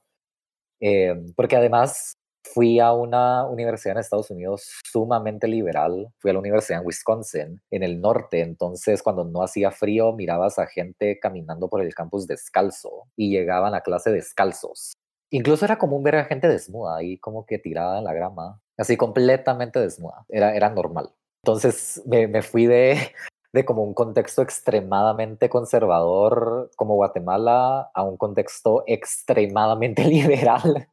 Em, 0.81 1.33
porque 1.35 1.57
además 1.57 2.15
fui 2.43 2.81
a 2.81 2.93
una 2.93 3.45
universidad 3.47 3.97
en 3.97 4.01
Estados 4.01 4.31
Unidos 4.31 4.81
sumamente 4.91 5.47
liberal. 5.47 6.09
Fui 6.19 6.31
a 6.31 6.35
la 6.35 6.41
universidad 6.41 6.81
en 6.81 6.87
Wisconsin, 6.87 7.61
en 7.71 7.83
el 7.83 8.01
norte. 8.01 8.41
Entonces, 8.41 9.03
cuando 9.03 9.25
no 9.25 9.43
hacía 9.43 9.71
frío, 9.71 10.13
mirabas 10.13 10.59
a 10.59 10.67
gente 10.67 11.19
caminando 11.21 11.69
por 11.69 11.83
el 11.83 11.95
campus 11.95 12.27
descalzo 12.27 13.05
y 13.17 13.31
llegaban 13.31 13.75
a 13.75 13.83
clase 13.83 14.11
descalzos. 14.11 14.95
Incluso 15.31 15.65
era 15.65 15.79
común 15.79 16.03
ver 16.03 16.17
a 16.17 16.25
gente 16.25 16.49
desnuda 16.49 16.97
ahí 16.97 17.19
como 17.19 17.47
que 17.47 17.59
tirada 17.59 17.99
en 17.99 18.05
la 18.05 18.13
grama 18.13 18.61
así 18.81 18.97
completamente 18.97 19.79
desnuda, 19.79 20.25
era, 20.29 20.55
era 20.55 20.71
normal. 20.71 21.13
Entonces 21.45 22.03
me, 22.07 22.27
me 22.27 22.43
fui 22.43 22.67
de, 22.67 22.97
de 23.53 23.65
como 23.65 23.83
un 23.85 23.95
contexto 23.95 24.43
extremadamente 24.43 25.49
conservador 25.49 26.71
como 26.77 26.95
Guatemala 26.95 27.91
a 27.95 28.03
un 28.03 28.17
contexto 28.17 28.85
extremadamente 28.87 30.05
liberal 30.09 30.89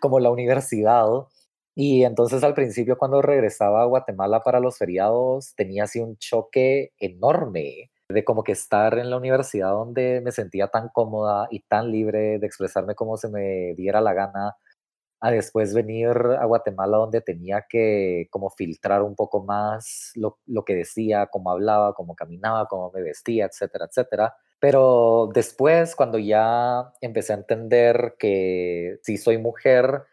como 0.00 0.20
la 0.20 0.30
universidad. 0.30 1.06
Y 1.76 2.04
entonces 2.04 2.44
al 2.44 2.54
principio 2.54 2.96
cuando 2.96 3.20
regresaba 3.20 3.82
a 3.82 3.86
Guatemala 3.86 4.44
para 4.44 4.60
los 4.60 4.78
feriados 4.78 5.54
tenía 5.56 5.84
así 5.84 5.98
un 5.98 6.16
choque 6.18 6.92
enorme 6.98 7.90
de 8.14 8.24
como 8.24 8.42
que 8.42 8.52
estar 8.52 8.98
en 8.98 9.10
la 9.10 9.16
universidad 9.18 9.70
donde 9.70 10.22
me 10.24 10.32
sentía 10.32 10.68
tan 10.68 10.88
cómoda 10.88 11.48
y 11.50 11.60
tan 11.60 11.90
libre 11.90 12.38
de 12.38 12.46
expresarme 12.46 12.94
como 12.94 13.16
se 13.16 13.28
me 13.28 13.74
diera 13.74 14.00
la 14.00 14.14
gana 14.14 14.56
a 15.20 15.30
después 15.30 15.74
venir 15.74 16.08
a 16.38 16.44
Guatemala 16.44 16.98
donde 16.98 17.20
tenía 17.20 17.64
que 17.68 18.28
como 18.30 18.50
filtrar 18.50 19.02
un 19.02 19.14
poco 19.14 19.42
más 19.42 20.12
lo, 20.16 20.38
lo, 20.46 20.64
que 20.64 20.74
decía, 20.74 21.28
cómo 21.30 21.50
hablaba, 21.50 21.94
cómo 21.94 22.14
caminaba, 22.14 22.66
cómo 22.66 22.90
me 22.92 23.02
vestía, 23.02 23.46
etcétera, 23.46 23.86
etcétera. 23.86 24.36
Pero 24.60 25.30
después, 25.32 25.96
cuando 25.96 26.18
ya 26.18 26.92
empecé 27.00 27.32
a 27.32 27.36
entender 27.36 28.16
que 28.18 28.98
si 29.02 29.16
soy 29.16 29.38
mujer, 29.38 30.04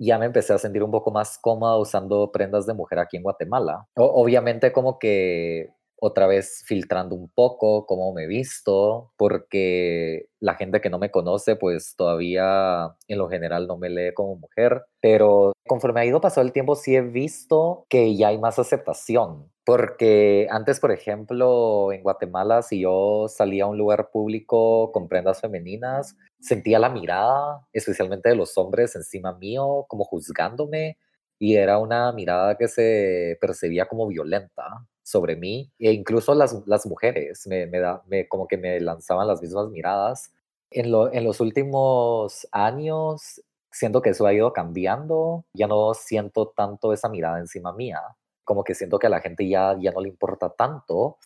ya 0.00 0.18
me 0.18 0.26
empecé 0.26 0.52
a 0.52 0.58
sentir 0.58 0.82
un 0.82 0.90
poco 0.90 1.10
más 1.10 1.38
cómoda 1.38 1.78
usando 1.78 2.32
prendas 2.32 2.66
de 2.66 2.74
mujer 2.74 2.98
aquí 2.98 3.18
en 3.18 3.22
Guatemala. 3.22 3.86
obviamente 3.94 4.72
como 4.72 4.98
que 4.98 5.70
otra 6.00 6.26
vez 6.26 6.62
filtrando 6.66 7.14
un 7.14 7.28
poco 7.28 7.86
cómo 7.86 8.12
me 8.12 8.24
he 8.24 8.26
visto, 8.26 9.12
porque 9.16 10.26
la 10.40 10.54
gente 10.54 10.80
que 10.80 10.90
no 10.90 10.98
me 10.98 11.10
conoce, 11.10 11.56
pues 11.56 11.94
todavía 11.96 12.96
en 13.06 13.18
lo 13.18 13.28
general 13.28 13.66
no 13.66 13.76
me 13.76 13.90
lee 13.90 14.14
como 14.14 14.36
mujer, 14.36 14.84
pero 15.00 15.52
conforme 15.68 16.00
ha 16.00 16.06
ido 16.06 16.20
pasando 16.20 16.46
el 16.46 16.52
tiempo, 16.52 16.74
sí 16.74 16.96
he 16.96 17.02
visto 17.02 17.84
que 17.88 18.16
ya 18.16 18.28
hay 18.28 18.38
más 18.38 18.58
aceptación, 18.58 19.50
porque 19.64 20.48
antes, 20.50 20.80
por 20.80 20.90
ejemplo, 20.90 21.92
en 21.92 22.02
Guatemala, 22.02 22.62
si 22.62 22.80
yo 22.80 23.26
salía 23.28 23.64
a 23.64 23.68
un 23.68 23.78
lugar 23.78 24.10
público 24.10 24.90
con 24.92 25.06
prendas 25.06 25.40
femeninas, 25.40 26.16
sentía 26.40 26.78
la 26.78 26.88
mirada, 26.88 27.66
especialmente 27.72 28.30
de 28.30 28.36
los 28.36 28.56
hombres 28.56 28.96
encima 28.96 29.36
mío, 29.38 29.84
como 29.88 30.04
juzgándome, 30.04 30.96
y 31.38 31.56
era 31.56 31.78
una 31.78 32.12
mirada 32.12 32.56
que 32.56 32.68
se 32.68 33.38
percibía 33.40 33.86
como 33.86 34.06
violenta 34.06 34.64
sobre 35.10 35.36
mí 35.36 35.70
e 35.78 35.92
incluso 35.92 36.34
las, 36.34 36.62
las 36.66 36.86
mujeres 36.86 37.46
me, 37.46 37.66
me, 37.66 37.80
da, 37.80 38.02
me, 38.06 38.28
como 38.28 38.46
que 38.46 38.56
me 38.56 38.80
lanzaban 38.80 39.26
las 39.26 39.42
mismas 39.42 39.68
miradas. 39.68 40.32
En, 40.70 40.90
lo, 40.90 41.12
en 41.12 41.24
los 41.24 41.40
últimos 41.40 42.46
años 42.52 43.42
siento 43.72 44.02
que 44.02 44.10
eso 44.10 44.26
ha 44.26 44.32
ido 44.32 44.52
cambiando, 44.52 45.44
ya 45.52 45.66
no 45.66 45.94
siento 45.94 46.48
tanto 46.56 46.92
esa 46.92 47.08
mirada 47.08 47.38
encima 47.38 47.72
mía, 47.72 48.00
como 48.44 48.64
que 48.64 48.74
siento 48.74 48.98
que 48.98 49.06
a 49.06 49.10
la 49.10 49.20
gente 49.20 49.48
ya, 49.48 49.76
ya 49.80 49.92
no 49.92 50.00
le 50.00 50.08
importa 50.08 50.50
tanto, 50.50 51.18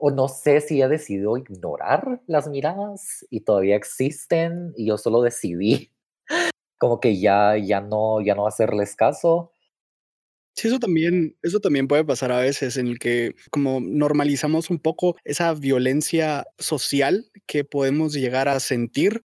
o 0.00 0.10
no 0.10 0.28
sé 0.28 0.60
si 0.60 0.80
he 0.80 0.88
decidido 0.88 1.36
ignorar 1.36 2.20
las 2.26 2.48
miradas 2.48 3.26
y 3.30 3.40
todavía 3.40 3.76
existen 3.76 4.72
y 4.76 4.86
yo 4.86 4.98
solo 4.98 5.22
decidí 5.22 5.90
como 6.78 7.00
que 7.00 7.18
ya, 7.18 7.56
ya, 7.56 7.80
no, 7.80 8.20
ya 8.20 8.34
no 8.34 8.46
hacerles 8.46 8.96
caso 8.96 9.51
Sí, 10.54 10.68
eso 10.68 10.78
también, 10.78 11.36
eso 11.42 11.60
también 11.60 11.88
puede 11.88 12.04
pasar 12.04 12.30
a 12.30 12.40
veces 12.40 12.76
en 12.76 12.86
el 12.86 12.98
que 12.98 13.34
como 13.50 13.80
normalizamos 13.80 14.68
un 14.70 14.78
poco 14.78 15.16
esa 15.24 15.54
violencia 15.54 16.44
social 16.58 17.30
que 17.46 17.64
podemos 17.64 18.12
llegar 18.12 18.48
a 18.48 18.60
sentir. 18.60 19.22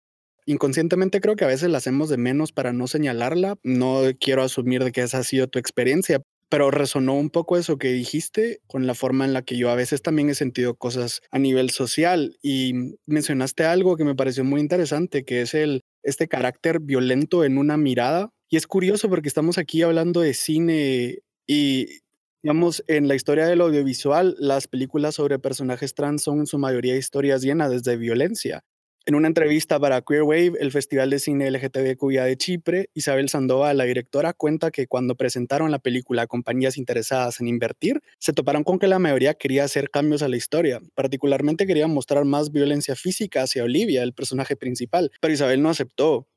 Inconscientemente 0.47 1.21
creo 1.21 1.37
que 1.37 1.45
a 1.45 1.49
veces 1.49 1.71
la 1.71 1.79
hacemos 1.79 2.09
de 2.09 2.17
menos 2.17 2.53
para 2.53 2.73
no 2.73 2.89
señalarla. 2.89 3.57
No 3.63 4.03
quiero 4.21 4.43
asumir 4.43 4.83
de 4.83 4.91
que 4.93 5.03
esa 5.03 5.19
ha 5.19 5.23
sido 5.25 5.47
tu 5.47 5.61
experiencia, 5.61 6.23
pero 6.49 6.73
resonó 6.73 7.15
un 7.15 7.31
poco 7.31 7.57
eso 7.57 7.79
que 7.79 7.93
dijiste 7.93 8.61
con 8.67 8.87
la 8.89 8.95
forma 8.95 9.25
en 9.25 9.33
la 9.33 9.43
que 9.43 9.57
yo 9.57 9.71
a 9.71 9.77
veces 9.77 10.03
también 10.03 10.29
he 10.29 10.35
sentido 10.35 10.75
cosas 10.75 11.21
a 11.31 11.39
nivel 11.39 11.71
social 11.71 12.37
y 12.43 12.75
mencionaste 13.07 13.65
algo 13.65 13.97
que 13.97 14.05
me 14.05 14.17
pareció 14.17 14.43
muy 14.45 14.61
interesante, 14.61 15.25
que 15.25 15.43
es 15.43 15.55
el 15.55 15.83
este 16.03 16.27
carácter 16.27 16.81
violento 16.81 17.45
en 17.45 17.59
una 17.59 17.77
mirada 17.77 18.31
y 18.53 18.57
es 18.57 18.67
curioso 18.67 19.09
porque 19.09 19.29
estamos 19.29 19.57
aquí 19.57 19.81
hablando 19.81 20.21
de 20.21 20.35
cine 20.35 21.21
y, 21.47 22.01
digamos, 22.43 22.85
en 22.87 23.09
la 23.09 23.15
historia 23.15 23.47
del 23.47 23.63
audiovisual, 23.63 24.37
las 24.39 24.69
películas 24.69 25.15
sobre 25.15 25.39
personajes 25.39 25.95
trans 25.95 26.23
son 26.23 26.41
en 26.41 26.47
su 26.47 26.59
mayoría 26.59 26.95
historias 26.95 27.41
llenas 27.41 27.83
de 27.83 27.97
violencia. 27.97 28.63
En 29.07 29.15
una 29.15 29.29
entrevista 29.29 29.81
para 29.81 30.03
Queer 30.03 30.25
Wave, 30.25 30.53
el 30.61 30.71
Festival 30.71 31.09
de 31.09 31.19
Cine 31.19 31.51
LGTBQIA 31.51 32.25
de 32.25 32.37
Chipre, 32.37 32.91
Isabel 32.93 33.31
Sandoval, 33.31 33.79
la 33.79 33.85
directora, 33.85 34.35
cuenta 34.35 34.71
que 34.71 34.87
cuando 34.87 35.15
presentaron 35.15 35.71
la 35.71 35.79
película 35.79 36.23
a 36.23 36.27
compañías 36.27 36.77
interesadas 36.77 37.41
en 37.41 37.49
invertir, 37.49 38.03
se 38.19 38.35
toparon 38.35 38.65
con 38.65 38.79
que 38.79 38.87
la 38.87 38.99
mayoría 38.99 39.33
quería 39.33 39.65
hacer 39.65 39.89
cambios 39.89 40.21
a 40.21 40.29
la 40.29 40.37
historia. 40.37 40.79
Particularmente 40.95 41.67
querían 41.67 41.95
mostrar 41.95 42.27
más 42.27 42.53
violencia 42.53 42.97
física 42.97 43.45
hacia 43.45 43.65
Olivia, 43.65 44.03
el 44.03 44.13
personaje 44.13 44.57
principal, 44.57 45.11
pero 45.23 45.33
Isabel 45.33 45.63
no 45.63 45.71
aceptó 45.71 46.29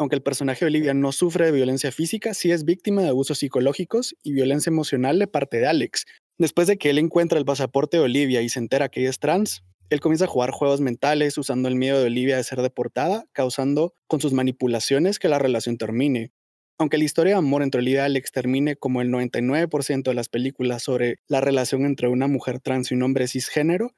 Aunque 0.00 0.16
el 0.16 0.22
personaje 0.22 0.64
de 0.64 0.70
Olivia 0.70 0.94
no 0.94 1.12
sufre 1.12 1.44
de 1.44 1.52
violencia 1.52 1.92
física, 1.92 2.32
sí 2.32 2.50
es 2.50 2.64
víctima 2.64 3.02
de 3.02 3.08
abusos 3.08 3.40
psicológicos 3.40 4.16
y 4.22 4.32
violencia 4.32 4.70
emocional 4.70 5.18
de 5.18 5.26
parte 5.26 5.58
de 5.58 5.66
Alex. 5.66 6.06
Después 6.38 6.66
de 6.68 6.78
que 6.78 6.88
él 6.88 6.96
encuentra 6.96 7.38
el 7.38 7.44
pasaporte 7.44 7.98
de 7.98 8.04
Olivia 8.04 8.40
y 8.40 8.48
se 8.48 8.60
entera 8.60 8.88
que 8.88 9.00
ella 9.00 9.10
es 9.10 9.18
trans, 9.18 9.62
él 9.90 10.00
comienza 10.00 10.24
a 10.24 10.28
jugar 10.28 10.52
juegos 10.52 10.80
mentales 10.80 11.36
usando 11.36 11.68
el 11.68 11.74
miedo 11.74 12.00
de 12.00 12.06
Olivia 12.06 12.38
de 12.38 12.44
ser 12.44 12.62
deportada, 12.62 13.26
causando 13.32 13.92
con 14.06 14.22
sus 14.22 14.32
manipulaciones 14.32 15.18
que 15.18 15.28
la 15.28 15.38
relación 15.38 15.76
termine. 15.76 16.32
Aunque 16.78 16.96
la 16.96 17.04
historia 17.04 17.34
de 17.34 17.40
amor 17.40 17.62
entre 17.62 17.80
Olivia 17.82 18.00
y 18.00 18.04
Alex 18.06 18.32
termine 18.32 18.76
como 18.76 19.02
el 19.02 19.10
99% 19.10 20.02
de 20.02 20.14
las 20.14 20.30
películas 20.30 20.82
sobre 20.82 21.18
la 21.28 21.42
relación 21.42 21.84
entre 21.84 22.08
una 22.08 22.26
mujer 22.26 22.58
trans 22.60 22.90
y 22.90 22.94
un 22.94 23.02
hombre 23.02 23.28
cisgénero, 23.28 23.92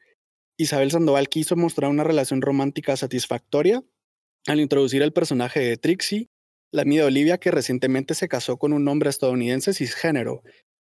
Isabel 0.56 0.90
Sandoval 0.90 1.28
quiso 1.28 1.54
mostrar 1.54 1.92
una 1.92 2.02
relación 2.02 2.42
romántica 2.42 2.96
satisfactoria 2.96 3.84
al 4.46 4.60
introducir 4.60 5.02
el 5.02 5.12
personaje 5.12 5.60
de 5.60 5.76
Trixie, 5.76 6.28
la 6.72 6.82
amiga 6.82 7.04
Olivia 7.04 7.38
que 7.38 7.50
recientemente 7.50 8.14
se 8.14 8.28
casó 8.28 8.56
con 8.56 8.72
un 8.72 8.88
hombre 8.88 9.10
estadounidense 9.10 9.74
cisgénero. 9.74 10.42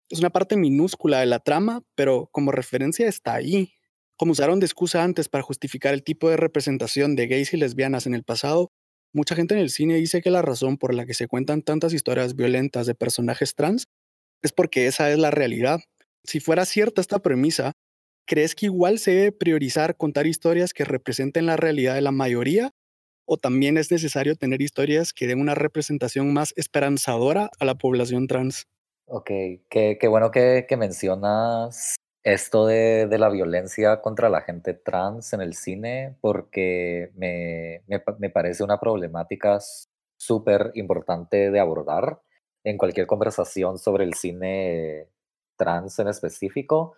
Es 0.10 0.20
una 0.20 0.30
parte 0.30 0.56
minúscula 0.56 1.20
de 1.20 1.26
la 1.26 1.40
trama, 1.40 1.82
pero 1.96 2.30
como 2.32 2.52
referencia 2.52 3.08
está 3.08 3.36
ahí. 3.36 3.74
Como 4.16 4.32
usaron 4.32 4.60
de 4.60 4.66
excusa 4.66 5.04
antes 5.04 5.30
para 5.30 5.44
justificar 5.44 5.94
el 5.94 6.04
tipo 6.04 6.30
de 6.30 6.38
representación 6.38 7.16
de 7.16 7.28
gays 7.28 7.54
y 7.54 7.58
lesbianas 7.58 8.06
en 8.06 8.14
el 8.14 8.24
pasado, 8.24 8.72
mucha 9.14 9.36
gente 9.36 9.56
en 9.56 9.62
el 9.62 9.70
cine 9.70 9.96
dice 9.96 10.22
que 10.22 10.30
la 10.30 10.42
razón 10.42 10.78
por 10.78 10.94
la 10.94 11.06
que 11.06 11.14
se 11.14 11.28
cuentan 11.28 11.62
tantas 11.62 11.94
historias 11.94 12.36
violentas 12.36 12.86
de 12.86 12.96
personajes 12.96 13.56
trans 13.56 13.86
es 14.42 14.52
porque 14.52 14.88
esa 14.88 15.12
es 15.12 15.18
la 15.18 15.32
realidad. 15.32 15.80
Si 16.24 16.40
fuera 16.40 16.66
cierta 16.66 17.02
esta 17.02 17.20
premisa, 17.20 17.74
¿crees 18.28 18.56
que 18.56 18.68
igual 18.68 19.00
se 19.00 19.12
debe 19.12 19.32
priorizar 19.32 19.98
contar 19.98 20.28
historias 20.28 20.74
que 20.74 20.86
representen 20.86 21.46
la 21.46 21.58
realidad 21.58 21.96
de 21.96 22.02
la 22.02 22.12
mayoría 22.12 22.72
o 23.32 23.38
también 23.38 23.78
es 23.78 23.92
necesario 23.92 24.36
tener 24.36 24.60
historias 24.60 25.14
que 25.14 25.28
den 25.28 25.40
una 25.40 25.54
representación 25.54 26.34
más 26.34 26.52
esperanzadora 26.58 27.52
a 27.60 27.66
la 27.66 27.76
población 27.76 28.26
trans. 28.26 28.66
Ok, 29.06 29.30
qué, 29.70 30.00
bueno 30.10 30.32
que, 30.32 30.66
mencionas 30.78 31.96
esto 32.24 32.66
de, 32.66 33.06
de, 33.06 33.18
la 33.20 33.30
violencia 33.30 34.02
contra 34.02 34.30
la 34.30 34.42
gente 34.42 34.74
trans 34.74 35.34
en 35.34 35.42
el 35.42 35.54
cine, 35.54 36.18
porque 36.22 37.12
me, 37.16 37.84
me, 37.86 38.02
me 38.18 38.32
parece 38.32 38.64
una 38.64 38.80
problemática 38.80 39.60
súper 40.18 40.72
importante 40.74 41.52
de 41.52 41.60
abordar 41.60 42.22
en 42.64 42.80
cualquier 42.80 43.06
conversación 43.06 43.78
sobre 43.78 44.06
el 44.06 44.16
cine 44.16 45.08
trans 45.56 46.00
en 46.00 46.08
específico, 46.08 46.96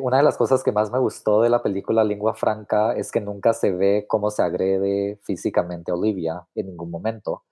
una 0.00 0.18
de 0.18 0.22
las 0.22 0.36
cosas 0.36 0.62
que 0.62 0.72
más 0.72 0.90
me 0.90 0.98
gustó 0.98 1.42
de 1.42 1.50
la 1.50 1.62
película 1.62 2.04
Lingua 2.04 2.34
Franca 2.34 2.94
es 2.94 3.10
que 3.12 3.20
nunca 3.20 3.52
se 3.52 3.72
ve 3.72 4.06
cómo 4.08 4.30
se 4.30 4.42
agrede 4.42 5.18
físicamente 5.22 5.90
a 5.90 5.94
Olivia 5.94 6.46
en 6.54 6.66
ningún 6.66 6.90
momento. 6.90 7.44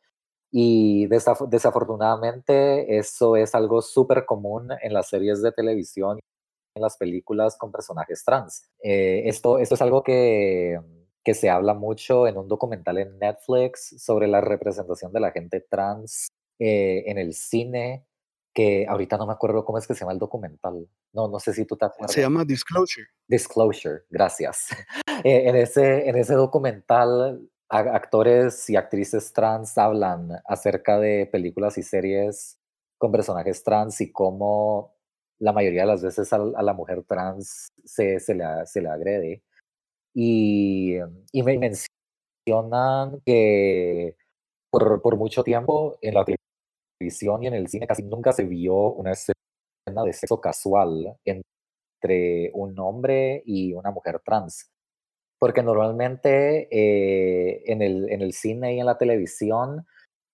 Y 0.51 1.07
desafortunadamente 1.07 2.99
eso 2.99 3.37
es 3.37 3.55
algo 3.55 3.83
súper 3.83 4.25
común 4.25 4.71
en 4.83 4.95
las 4.95 5.09
series 5.09 5.43
de 5.43 5.53
televisión, 5.53 6.19
en 6.75 6.83
las 6.83 6.97
películas 6.97 7.57
con 7.57 7.73
personajes 7.73 8.25
trans. 8.25 8.71
Eh, 8.83 9.23
esto, 9.27 9.59
esto 9.59 9.75
es 9.75 9.83
algo 9.83 10.03
que, 10.03 10.81
que 11.25 11.35
se 11.35 11.51
habla 11.51 11.75
mucho 11.75 12.27
en 12.27 12.39
un 12.39 12.49
documental 12.49 12.99
en 12.99 13.19
Netflix 13.19 13.97
sobre 13.99 14.29
la 14.29 14.41
representación 14.41 15.13
de 15.13 15.21
la 15.21 15.33
gente 15.33 15.61
trans 15.61 16.29
eh, 16.59 17.05
en 17.07 17.19
el 17.19 17.35
cine 17.35 18.07
que 18.57 18.87
ahorita 18.89 19.19
no 19.19 19.27
me 19.27 19.35
acuerdo 19.35 19.67
cómo 19.67 19.77
es 19.77 19.87
que 19.87 19.93
se 19.93 20.01
llama 20.01 20.15
el 20.15 20.19
documental. 20.19 20.89
No, 21.13 21.29
no 21.29 21.39
sé 21.39 21.53
si 21.53 21.67
tú 21.67 21.77
te 21.77 21.85
acuerdas. 21.85 22.15
Se 22.15 22.23
llama 22.23 22.43
Disclosure. 22.43 23.07
Disclosure, 23.29 24.05
gracias. 24.11 24.69
Eh, 25.25 25.49
en, 25.49 25.57
ese, 25.57 26.09
en 26.09 26.17
ese 26.17 26.35
documental, 26.35 27.49
actores 27.71 28.69
y 28.69 28.77
actrices 28.77 29.33
trans 29.33 29.77
hablan 29.79 30.29
acerca 30.45 31.01
de 31.01 31.27
películas 31.27 31.79
y 31.79 31.83
series 31.83 32.59
con 32.99 33.11
personajes 33.11 33.65
trans 33.65 33.99
y 34.03 34.13
cómo 34.13 34.95
la 35.39 35.55
mayoría 35.55 35.81
de 35.81 35.87
las 35.87 36.03
veces 36.03 36.31
a, 36.35 36.39
la 36.39 36.73
mujer 36.75 37.03
trans 37.05 37.69
se, 37.83 38.21
se, 38.21 38.35
le, 38.35 38.45
se 38.67 38.83
le 38.83 38.91
agrede. 38.91 39.43
Y, 40.15 40.97
y 41.33 41.43
me 41.43 41.59
mencionan 41.59 43.21
que 43.25 44.17
por, 44.71 45.01
por 45.01 45.17
mucho 45.17 45.43
tiempo 45.43 45.97
en 46.03 46.15
la 46.15 46.27
televisión 46.99 47.43
y 47.43 47.47
en 47.47 47.55
el 47.55 47.69
cine 47.69 47.87
casi 47.87 48.03
nunca 48.03 48.33
se 48.33 48.45
vio 48.45 48.93
una 48.93 49.13
escena 49.13 50.05
de 50.05 50.13
sexo 50.13 50.41
casual 50.41 51.17
entre 51.25 52.51
un 52.55 52.79
hombre 52.79 53.43
y 53.47 53.73
una 53.73 53.91
mujer 53.91 54.21
trans. 54.25 54.71
Porque 55.39 55.63
normalmente 55.63 56.69
eh, 56.71 57.63
en, 57.67 57.83
el, 57.83 58.11
en 58.11 58.23
el 58.23 58.33
cine 58.33 58.75
y 58.75 58.81
en 58.81 58.87
la 58.87 58.99
televisión, 58.99 59.87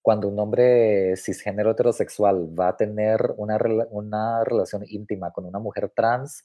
cuando 0.02 0.28
un 0.28 0.38
hombre 0.38 1.16
cisgénero 1.16 1.72
heterosexual 1.72 2.58
va 2.58 2.68
a 2.68 2.76
tener 2.76 3.34
una, 3.36 3.58
una 3.90 4.44
relación 4.44 4.84
íntima 4.86 5.32
con 5.32 5.44
una 5.44 5.58
mujer 5.58 5.90
trans, 5.94 6.44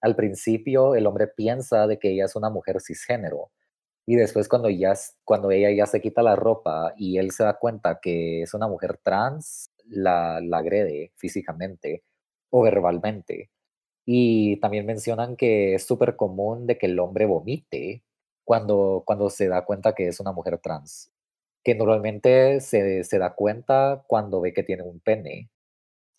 al 0.00 0.14
principio 0.14 0.94
el 0.94 1.06
hombre 1.06 1.26
piensa 1.26 1.86
de 1.86 1.98
que 1.98 2.12
ella 2.12 2.26
es 2.26 2.36
una 2.36 2.50
mujer 2.50 2.80
cisgénero 2.80 3.50
y 4.06 4.14
después 4.16 4.48
cuando, 4.48 4.70
ya, 4.70 4.94
cuando 5.24 5.50
ella 5.50 5.70
ya 5.72 5.86
se 5.86 6.00
quita 6.00 6.22
la 6.22 6.36
ropa 6.36 6.94
y 6.96 7.18
él 7.18 7.32
se 7.32 7.44
da 7.44 7.58
cuenta 7.58 7.98
que 8.00 8.42
es 8.42 8.54
una 8.54 8.68
mujer 8.68 8.98
trans, 9.02 9.70
la, 9.88 10.40
la 10.40 10.58
agrede 10.58 11.12
físicamente 11.16 12.04
o 12.50 12.62
verbalmente. 12.62 13.50
Y 14.06 14.58
también 14.60 14.86
mencionan 14.86 15.36
que 15.36 15.74
es 15.74 15.84
súper 15.86 16.16
común 16.16 16.66
de 16.66 16.78
que 16.78 16.86
el 16.86 16.98
hombre 17.00 17.26
vomite 17.26 18.04
cuando, 18.44 19.02
cuando 19.06 19.30
se 19.30 19.48
da 19.48 19.64
cuenta 19.64 19.94
que 19.94 20.08
es 20.08 20.20
una 20.20 20.32
mujer 20.32 20.58
trans, 20.58 21.12
que 21.64 21.74
normalmente 21.74 22.60
se, 22.60 23.02
se 23.04 23.18
da 23.18 23.34
cuenta 23.34 24.04
cuando 24.06 24.40
ve 24.40 24.52
que 24.54 24.62
tiene 24.62 24.84
un 24.84 25.00
pene 25.00 25.50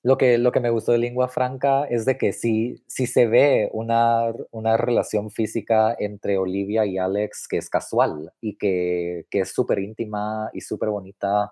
lo 0.08 0.18
que, 0.18 0.38
lo 0.38 0.54
que 0.54 0.62
me 0.62 0.70
gustó 0.70 0.94
de 0.94 1.00
Lingua 1.00 1.28
Franca 1.28 1.84
es 1.84 2.06
de 2.06 2.18
que 2.18 2.32
sí, 2.32 2.82
sí 2.88 3.08
se 3.08 3.28
ve 3.28 3.70
una, 3.74 4.32
una 4.52 4.78
relación 4.78 5.32
física 5.32 5.94
entre 6.00 6.38
Olivia 6.38 6.86
y 6.86 6.98
Alex 6.98 7.46
que 7.50 7.58
es 7.58 7.70
casual 7.70 8.32
y 8.40 8.56
que, 8.56 9.26
que 9.30 9.42
es 9.42 9.52
súper 9.52 9.80
íntima 9.80 10.50
y 10.54 10.62
súper 10.62 10.92
bonita. 10.92 11.52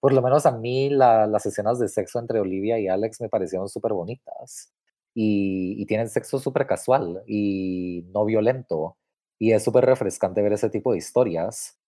Por 0.00 0.14
lo 0.14 0.20
menos 0.20 0.46
a 0.46 0.50
mí 0.50 0.90
las 0.90 1.46
escenas 1.46 1.78
de 1.78 1.86
sexo 1.86 2.18
entre 2.18 2.40
Olivia 2.40 2.76
y 2.80 2.88
Alex 2.88 3.20
me 3.20 3.28
parecieron 3.28 3.68
súper 3.68 3.92
bonitas. 3.92 4.72
Y, 5.14 5.80
y, 5.80 5.86
tienen 5.86 6.08
sexo 6.08 6.40
súper 6.40 6.66
casual 6.66 7.22
y 7.28 8.04
no 8.12 8.24
violento. 8.24 8.96
Y 9.38 9.52
es 9.52 9.62
súper 9.62 9.84
refrescante 9.84 10.42
ver 10.42 10.54
ese 10.54 10.70
tipo 10.70 10.90
de 10.90 10.98
historias. 10.98 11.78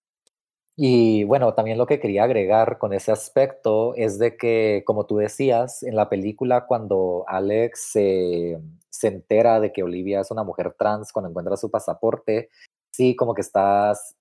Y 0.76 1.22
bueno, 1.24 1.54
también 1.54 1.78
lo 1.78 1.86
que 1.86 2.00
quería 2.00 2.24
agregar 2.24 2.78
con 2.78 2.92
ese 2.92 3.12
aspecto 3.12 3.94
es 3.94 4.18
de 4.18 4.36
que, 4.36 4.82
como 4.84 5.06
tú 5.06 5.18
decías, 5.18 5.84
en 5.84 5.94
la 5.94 6.08
película 6.08 6.66
cuando 6.66 7.24
Alex 7.28 7.92
se, 7.92 8.60
se 8.90 9.08
entera 9.08 9.60
de 9.60 9.72
que 9.72 9.84
Olivia 9.84 10.20
es 10.20 10.30
una 10.32 10.42
mujer 10.42 10.74
trans, 10.76 11.12
cuando 11.12 11.30
encuentra 11.30 11.56
su 11.56 11.70
pasaporte, 11.70 12.50
sí, 12.90 13.14
como 13.14 13.34
que 13.34 13.42
estás 13.42 14.16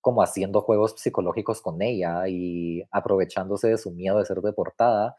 como 0.00 0.22
haciendo 0.22 0.62
juegos 0.62 0.94
psicológicos 0.96 1.60
con 1.60 1.82
ella 1.82 2.26
y 2.28 2.82
aprovechándose 2.90 3.68
de 3.68 3.78
su 3.78 3.90
miedo 3.90 4.18
de 4.18 4.26
ser 4.26 4.40
deportada. 4.40 5.16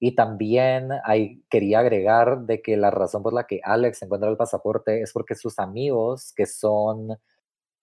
Y 0.00 0.16
también 0.16 0.90
hay, 1.04 1.42
quería 1.50 1.80
agregar 1.80 2.40
de 2.46 2.62
que 2.62 2.76
la 2.76 2.90
razón 2.90 3.22
por 3.22 3.32
la 3.34 3.46
que 3.46 3.60
Alex 3.62 4.02
encuentra 4.02 4.30
el 4.30 4.36
pasaporte 4.36 5.02
es 5.02 5.12
porque 5.12 5.36
sus 5.36 5.58
amigos, 5.60 6.32
que 6.34 6.46
son 6.46 7.18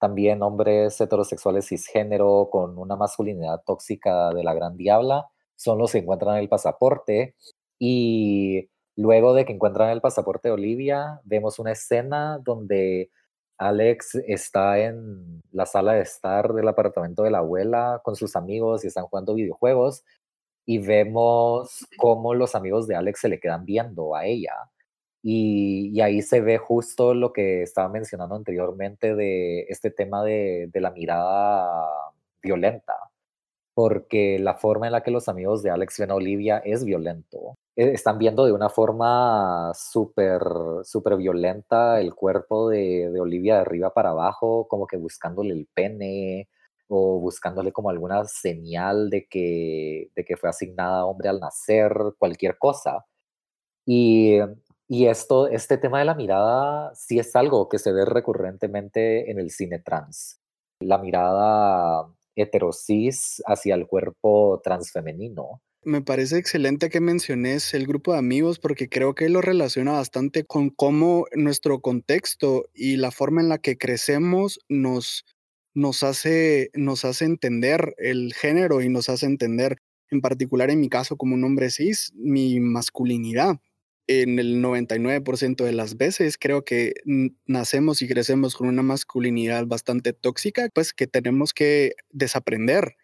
también 0.01 0.41
hombres 0.41 0.99
heterosexuales 0.99 1.67
cisgénero 1.67 2.49
con 2.51 2.79
una 2.79 2.95
masculinidad 2.95 3.61
tóxica 3.63 4.31
de 4.33 4.43
la 4.43 4.55
gran 4.55 4.75
diabla 4.75 5.27
son 5.55 5.77
los 5.77 5.91
que 5.91 5.99
encuentran 5.99 6.37
el 6.37 6.49
pasaporte. 6.49 7.35
Y 7.77 8.67
luego 8.95 9.35
de 9.35 9.45
que 9.45 9.53
encuentran 9.53 9.91
el 9.91 10.01
pasaporte 10.01 10.47
de 10.47 10.53
Olivia 10.53 11.21
vemos 11.23 11.59
una 11.59 11.73
escena 11.73 12.39
donde 12.43 13.11
Alex 13.59 14.15
está 14.25 14.79
en 14.79 15.39
la 15.51 15.67
sala 15.67 15.93
de 15.93 16.01
estar 16.01 16.53
del 16.53 16.67
apartamento 16.67 17.21
de 17.21 17.29
la 17.29 17.37
abuela 17.37 18.01
con 18.03 18.15
sus 18.15 18.35
amigos 18.35 18.83
y 18.83 18.87
están 18.87 19.05
jugando 19.05 19.35
videojuegos 19.35 20.03
y 20.65 20.79
vemos 20.79 21.85
cómo 21.97 22.33
los 22.33 22.55
amigos 22.55 22.87
de 22.87 22.95
Alex 22.95 23.19
se 23.19 23.29
le 23.29 23.39
quedan 23.39 23.65
viendo 23.65 24.15
a 24.15 24.25
ella 24.25 24.70
y, 25.23 25.99
ahí 26.01 26.21
se 26.21 26.41
ve 26.41 26.57
justo 26.57 27.13
lo 27.13 27.33
que 27.33 27.63
estaba 27.63 27.89
mencionando 27.89 28.35
anteriormente 28.35 29.15
de 29.15 29.61
este 29.69 29.91
tema 29.91 30.23
de, 30.23 30.69
de, 30.73 30.81
la 30.81 30.91
mirada 30.91 31.87
violenta, 32.41 32.95
porque 33.73 34.39
la 34.39 34.55
forma 34.55 34.87
en 34.87 34.93
la 34.93 35.03
que 35.03 35.11
los 35.11 35.29
amigos 35.29 35.63
de 35.63 35.69
Alex 35.71 35.99
ven 35.99 36.11
a 36.11 36.15
Olivia 36.15 36.57
es 36.65 36.83
violento. 36.85 37.57
E, 37.75 37.91
están 37.93 38.17
viendo 38.17 38.45
de 38.45 38.51
una 38.53 38.69
forma 38.69 39.71
súper, 39.75 40.41
súper 40.83 41.17
violenta 41.17 41.99
el 42.01 42.15
cuerpo 42.15 42.69
de, 42.69 43.09
de 43.11 43.19
Olivia 43.21 43.55
de 43.55 43.61
arriba 43.61 43.93
para 43.93 44.09
abajo, 44.11 44.67
como 44.67 44.87
que 44.87 44.97
buscándole 44.97 45.53
el 45.53 45.67
pene 45.73 46.49
o 46.87 47.19
buscándole 47.19 47.71
como 47.71 47.89
alguna 47.89 48.25
señal 48.25 49.09
de 49.09 49.25
que, 49.27 50.09
de 50.15 50.25
que 50.25 50.35
fue 50.37 50.49
asignada 50.49 51.05
hombre 51.05 51.29
al 51.29 51.39
nacer, 51.39 51.93
cualquier 52.19 52.57
cosa. 52.57 53.05
Y 53.85 54.39
y 54.93 55.07
esto, 55.07 55.47
este 55.47 55.77
tema 55.77 55.99
de 55.99 56.05
la 56.05 56.15
mirada 56.15 56.93
sí 56.95 57.17
es 57.17 57.33
algo 57.37 57.69
que 57.69 57.79
se 57.79 57.93
ve 57.93 58.03
recurrentemente 58.03 59.31
en 59.31 59.39
el 59.39 59.49
cine 59.49 59.79
trans. 59.79 60.41
La 60.81 60.97
mirada 60.97 62.13
heterosis 62.35 63.41
hacia 63.45 63.75
el 63.75 63.87
cuerpo 63.87 64.59
transfemenino. 64.61 65.61
Me 65.81 66.01
parece 66.01 66.37
excelente 66.37 66.89
que 66.89 66.99
menciones 66.99 67.73
el 67.73 67.87
grupo 67.87 68.11
de 68.11 68.19
amigos 68.19 68.59
porque 68.59 68.89
creo 68.89 69.15
que 69.15 69.29
lo 69.29 69.39
relaciona 69.39 69.93
bastante 69.93 70.43
con 70.43 70.69
cómo 70.69 71.25
nuestro 71.35 71.79
contexto 71.79 72.65
y 72.73 72.97
la 72.97 73.11
forma 73.11 73.39
en 73.39 73.47
la 73.47 73.59
que 73.59 73.77
crecemos 73.77 74.59
nos, 74.67 75.23
hace, 76.03 76.69
nos 76.73 77.05
hace 77.05 77.23
entender 77.23 77.95
el 77.97 78.33
género 78.33 78.81
y 78.81 78.89
nos 78.89 79.07
hace 79.07 79.25
entender, 79.25 79.77
en 80.09 80.19
particular 80.19 80.69
en 80.69 80.81
mi 80.81 80.89
caso 80.89 81.15
como 81.15 81.35
un 81.35 81.45
hombre 81.45 81.69
cis, 81.69 82.11
mi 82.13 82.59
masculinidad. 82.59 83.61
En 84.07 84.39
el 84.39 84.61
99% 84.61 85.63
de 85.63 85.71
las 85.71 85.95
veces 85.97 86.37
creo 86.37 86.63
que 86.63 86.93
nacemos 87.45 88.01
y 88.01 88.07
crecemos 88.07 88.55
con 88.55 88.67
una 88.67 88.83
masculinidad 88.83 89.65
bastante 89.67 90.13
tóxica, 90.13 90.67
pues 90.73 90.93
que 90.93 91.07
tenemos 91.07 91.53
que 91.53 91.93
desaprender 92.09 92.95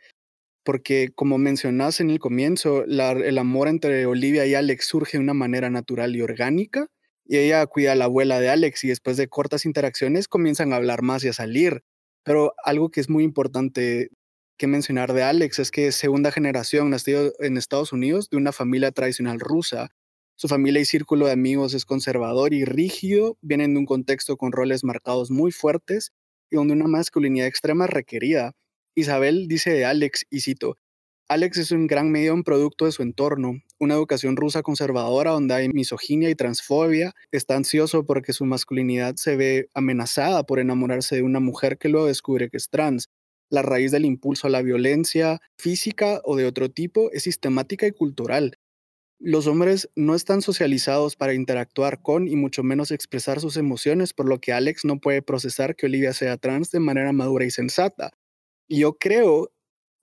porque 0.67 1.11
como 1.15 1.37
mencionas 1.37 2.01
en 2.01 2.09
el 2.09 2.19
comienzo, 2.19 2.83
el 2.83 3.37
amor 3.37 3.69
entre 3.69 4.05
Olivia 4.05 4.45
y 4.45 4.53
Alex 4.53 4.85
surge 4.85 5.17
de 5.17 5.23
una 5.23 5.33
manera 5.33 5.69
natural 5.69 6.13
y 6.13 6.21
orgánica, 6.21 6.87
y 7.25 7.37
ella 7.37 7.65
cuida 7.67 7.93
a 7.93 7.95
la 7.95 8.03
abuela 8.03 8.41
de 8.41 8.49
Alex 8.49 8.83
y 8.83 8.89
después 8.89 9.15
de 9.15 9.29
cortas 9.29 9.63
interacciones 9.63 10.27
comienzan 10.27 10.73
a 10.73 10.75
hablar 10.75 11.03
más 11.03 11.23
y 11.23 11.29
a 11.29 11.33
salir. 11.33 11.83
Pero 12.25 12.53
algo 12.65 12.89
que 12.89 12.99
es 12.99 13.09
muy 13.09 13.23
importante 13.23 14.09
que 14.57 14.67
mencionar 14.67 15.13
de 15.13 15.23
Alex 15.23 15.59
es 15.59 15.71
que 15.71 15.87
es 15.87 15.95
segunda 15.95 16.33
generación, 16.33 16.89
nacido 16.89 17.31
en 17.39 17.55
Estados 17.55 17.93
Unidos 17.93 18.29
de 18.29 18.35
una 18.35 18.51
familia 18.51 18.91
tradicional 18.91 19.39
rusa. 19.39 19.91
Su 20.39 20.47
familia 20.47 20.79
y 20.79 20.85
círculo 20.85 21.25
de 21.25 21.31
amigos 21.31 21.73
es 21.73 21.83
conservador 21.83 22.53
y 22.53 22.63
rígido, 22.63 23.39
vienen 23.41 23.73
de 23.73 23.79
un 23.79 23.87
contexto 23.87 24.37
con 24.37 24.51
roles 24.51 24.83
marcados 24.83 25.31
muy 25.31 25.51
fuertes 25.51 26.11
y 26.51 26.57
donde 26.57 26.73
una 26.73 26.85
masculinidad 26.85 27.47
extrema 27.47 27.87
requerida. 27.87 28.51
Isabel 28.93 29.47
dice 29.47 29.71
de 29.71 29.85
Alex, 29.85 30.27
y 30.29 30.41
cito, 30.41 30.77
Alex 31.27 31.57
es 31.57 31.71
un 31.71 31.87
gran 31.87 32.11
medio 32.11 32.33
en 32.33 32.43
producto 32.43 32.85
de 32.85 32.91
su 32.91 33.01
entorno, 33.01 33.63
una 33.79 33.95
educación 33.95 34.35
rusa 34.35 34.61
conservadora 34.61 35.31
donde 35.31 35.55
hay 35.55 35.69
misoginia 35.69 36.29
y 36.29 36.35
transfobia, 36.35 37.15
está 37.31 37.55
ansioso 37.55 38.05
porque 38.05 38.31
su 38.31 38.45
masculinidad 38.45 39.15
se 39.15 39.37
ve 39.37 39.69
amenazada 39.73 40.43
por 40.43 40.59
enamorarse 40.59 41.15
de 41.15 41.23
una 41.23 41.39
mujer 41.39 41.79
que 41.79 41.89
luego 41.89 42.05
descubre 42.05 42.51
que 42.51 42.57
es 42.57 42.69
trans. 42.69 43.09
La 43.49 43.63
raíz 43.63 43.91
del 43.91 44.05
impulso 44.05 44.45
a 44.45 44.51
la 44.51 44.61
violencia 44.61 45.41
física 45.57 46.21
o 46.25 46.35
de 46.35 46.45
otro 46.45 46.69
tipo 46.69 47.11
es 47.11 47.23
sistemática 47.23 47.87
y 47.87 47.91
cultural. 47.91 48.56
Los 49.19 49.47
hombres 49.47 49.89
no 49.95 50.13
están 50.13 50.41
socializados 50.43 51.15
para 51.15 51.33
interactuar 51.33 52.01
con 52.01 52.27
y 52.27 52.35
mucho 52.35 52.61
menos 52.61 52.91
expresar 52.91 53.39
sus 53.39 53.57
emociones, 53.57 54.13
por 54.13 54.27
lo 54.27 54.39
que 54.39 54.53
Alex 54.53 54.85
no 54.85 54.99
puede 54.99 55.23
procesar 55.23 55.75
que 55.75 55.87
Olivia 55.87 56.13
sea 56.13 56.37
trans 56.37 56.69
de 56.69 56.79
manera 56.79 57.11
madura 57.13 57.43
y 57.45 57.49
sensata. 57.49 58.11
Y 58.67 58.81
yo 58.81 58.97
creo, 58.99 59.51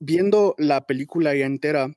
viendo 0.00 0.56
la 0.58 0.86
película 0.86 1.34
ya 1.34 1.46
entera, 1.46 1.94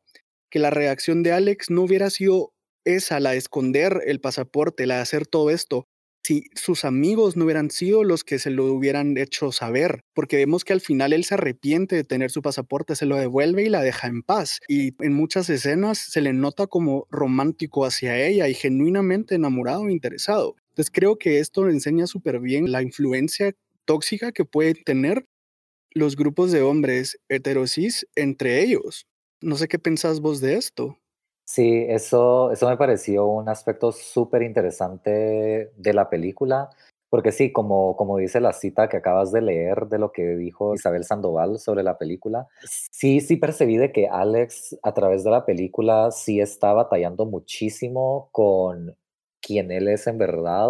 que 0.52 0.60
la 0.60 0.70
reacción 0.70 1.24
de 1.24 1.32
Alex 1.32 1.72
no 1.72 1.84
hubiera 1.84 2.12
sido 2.12 2.54
esa, 2.86 3.20
la 3.20 3.32
de 3.32 3.38
esconder 3.38 4.02
el 4.06 4.22
pasaporte, 4.22 4.86
la 4.86 4.98
de 4.98 5.02
hacer 5.02 5.26
todo 5.26 5.50
esto, 5.50 5.88
si 6.28 6.44
sus 6.56 6.84
amigos 6.84 7.38
no 7.38 7.46
hubieran 7.46 7.72
sido 7.72 8.04
los 8.04 8.26
que 8.26 8.38
se 8.38 8.50
lo 8.50 8.66
hubieran 8.66 9.18
hecho 9.18 9.54
saber, 9.54 10.02
porque 10.14 10.36
vemos 10.36 10.66
que 10.66 10.74
al 10.74 10.82
final 10.82 11.14
él 11.14 11.24
se 11.24 11.36
arrepiente 11.36 11.96
de 11.96 12.04
tener 12.04 12.32
su 12.32 12.42
pasaporte, 12.42 12.98
se 12.98 13.06
lo 13.06 13.16
devuelve 13.16 13.64
y 13.64 13.70
la 13.70 13.82
deja 13.82 14.08
en 14.08 14.24
paz. 14.24 14.60
Y 14.68 14.94
en 15.02 15.14
muchas 15.14 15.50
escenas 15.50 15.98
se 15.98 16.20
le 16.20 16.34
nota 16.34 16.68
como 16.68 17.08
romántico 17.10 17.86
hacia 17.86 18.22
ella 18.22 18.50
y 18.50 18.56
genuinamente 18.56 19.36
enamorado 19.36 19.88
e 19.88 19.94
interesado. 19.94 20.58
Entonces 20.72 20.92
creo 20.92 21.18
que 21.18 21.40
esto 21.40 21.70
enseña 21.70 22.08
súper 22.08 22.42
bien 22.42 22.74
la 22.74 22.82
influencia 22.82 23.54
tóxica 23.86 24.34
que 24.34 24.44
puede 24.44 24.74
tener 24.74 25.24
los 25.92 26.18
grupos 26.18 26.52
de 26.52 26.62
hombres 26.62 27.22
heterosis 27.30 28.06
entre 28.16 28.62
ellos. 28.64 29.08
No 29.40 29.56
sé 29.56 29.70
qué 29.70 29.80
pensás 29.80 30.20
vos 30.20 30.42
de 30.42 30.56
esto. 30.56 31.00
Sí, 31.50 31.86
eso, 31.88 32.52
eso 32.52 32.68
me 32.68 32.76
pareció 32.76 33.26
un 33.26 33.48
aspecto 33.48 33.94
súper 33.94 34.42
interesante 34.42 35.72
de 35.78 35.94
la 35.94 36.10
película, 36.10 36.70
porque 37.10 37.32
sí, 37.32 37.54
como, 37.54 37.96
como 37.96 38.18
dice 38.18 38.42
la 38.42 38.52
cita 38.52 38.90
que 38.90 38.98
acabas 38.98 39.32
de 39.32 39.42
leer 39.42 39.88
de 39.88 39.98
lo 39.98 40.12
que 40.12 40.36
dijo 40.36 40.76
Isabel 40.76 41.06
Sandoval 41.06 41.58
sobre 41.60 41.84
la 41.84 41.98
película, 41.98 42.48
sí, 42.92 43.22
sí 43.22 43.38
percibí 43.38 43.78
de 43.78 43.94
que 43.94 44.10
Alex 44.10 44.78
a 44.84 44.94
través 44.94 45.24
de 45.24 45.32
la 45.32 45.46
película 45.46 46.12
sí 46.12 46.42
está 46.42 46.74
batallando 46.74 47.26
muchísimo 47.26 48.28
con 48.34 48.98
quién 49.40 49.72
él 49.72 49.88
es 49.88 50.06
en 50.08 50.18
verdad 50.18 50.70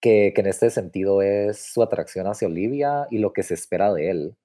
que, 0.00 0.32
en 0.36 0.46
este 0.46 0.70
sentido 0.70 1.22
es 1.22 1.72
su 1.72 1.82
atracción 1.82 2.26
hacia 2.26 2.48
Olivia 2.48 3.06
y 3.10 3.18
lo 3.18 3.32
que 3.32 3.42
se 3.42 3.54
espera 3.54 3.92
de 3.94 4.10
él. 4.10 4.36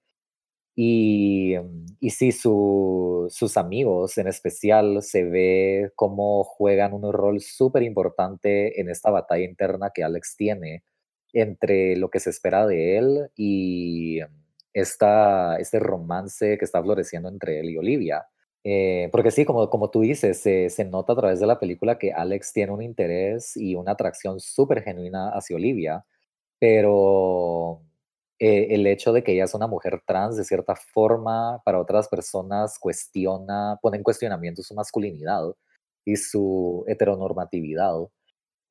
Y, 0.75 1.55
mm, 1.57 1.85
y 1.99 2.09
sí, 2.11 2.31
sus 2.31 3.57
amigos 3.57 4.17
en 4.17 4.27
especial 4.27 5.01
se 5.01 5.23
ve 5.23 5.91
cómo 5.95 6.43
juegan 6.43 6.93
un 6.93 7.11
rol 7.13 7.41
súper 7.41 7.83
importante 7.83 8.79
en 8.81 8.89
esta 8.89 9.09
batalla 9.11 9.45
interna 9.45 9.91
que 9.93 10.03
Alex 10.03 10.35
tiene 10.37 10.83
entre 11.33 11.95
lo 11.97 12.09
que 12.09 12.19
se 12.19 12.29
espera 12.29 12.65
de 12.67 12.97
él 12.97 13.29
y 13.35 14.19
mm, 14.21 14.45
esta, 14.73 15.57
este 15.57 15.79
romance 15.79 16.57
que 16.57 16.65
está 16.65 16.81
floreciendo 16.83 17.29
entre 17.29 17.59
él 17.59 17.69
y 17.71 17.77
Olivia. 17.77 18.27
Eh, 18.67 19.09
porque 19.11 19.31
sí, 19.31 19.45
como, 19.45 19.69
como 19.69 19.91
tú 19.91 20.01
dices, 20.01 20.39
se, 20.41 20.85
nota 20.85 21.13
a 21.13 21.15
través 21.15 21.39
de 21.39 21.45
la 21.47 21.59
película 21.59 21.99
que 21.99 22.11
Alex 22.11 22.51
tiene 22.51 22.71
un 22.73 22.81
interés 22.81 23.55
y 23.55 23.75
una 23.75 23.91
atracción 23.91 24.39
súper 24.39 24.81
genuina 24.83 25.29
hacia 25.29 25.55
Olivia, 25.55 26.05
pero 26.59 27.83
eh, 28.39 28.67
el 28.71 28.85
hecho 28.87 29.13
de 29.13 29.23
que 29.23 29.33
ella 29.33 29.45
es 29.45 29.53
una 29.53 29.67
mujer 29.67 30.01
trans, 30.05 30.37
de 30.37 30.43
cierta 30.43 30.75
forma, 30.75 31.61
para 31.63 31.79
otras 31.79 32.09
personas 32.09 32.77
cuestiona, 32.79 33.79
pone 33.81 33.97
en 33.97 34.03
cuestionamiento 34.03 34.61
su 34.63 34.75
masculinidad 34.75 35.55
y 36.05 36.17
su 36.17 36.83
heteronormatividad. 36.87 37.95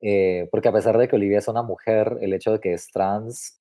Eh, 0.01 0.47
porque 0.51 0.69
a 0.69 0.73
pesar 0.73 0.97
de 0.97 1.07
que 1.07 1.15
Olivia 1.15 1.39
es 1.39 1.47
una 1.47 1.63
mujer, 1.63 2.17
el 2.21 2.33
hecho 2.33 2.51
de 2.53 2.59
que 2.59 2.73
es 2.73 2.89
trans, 2.91 3.59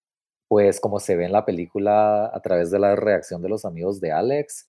pues 0.48 0.80
como 0.80 1.00
se 1.00 1.16
ve 1.16 1.24
en 1.26 1.32
la 1.32 1.46
película 1.46 2.26
a 2.34 2.40
través 2.42 2.70
de 2.70 2.78
la 2.78 2.96
reacción 2.96 3.42
de 3.42 3.48
los 3.48 3.64
amigos 3.64 4.00
de 4.00 4.12
Alex, 4.12 4.68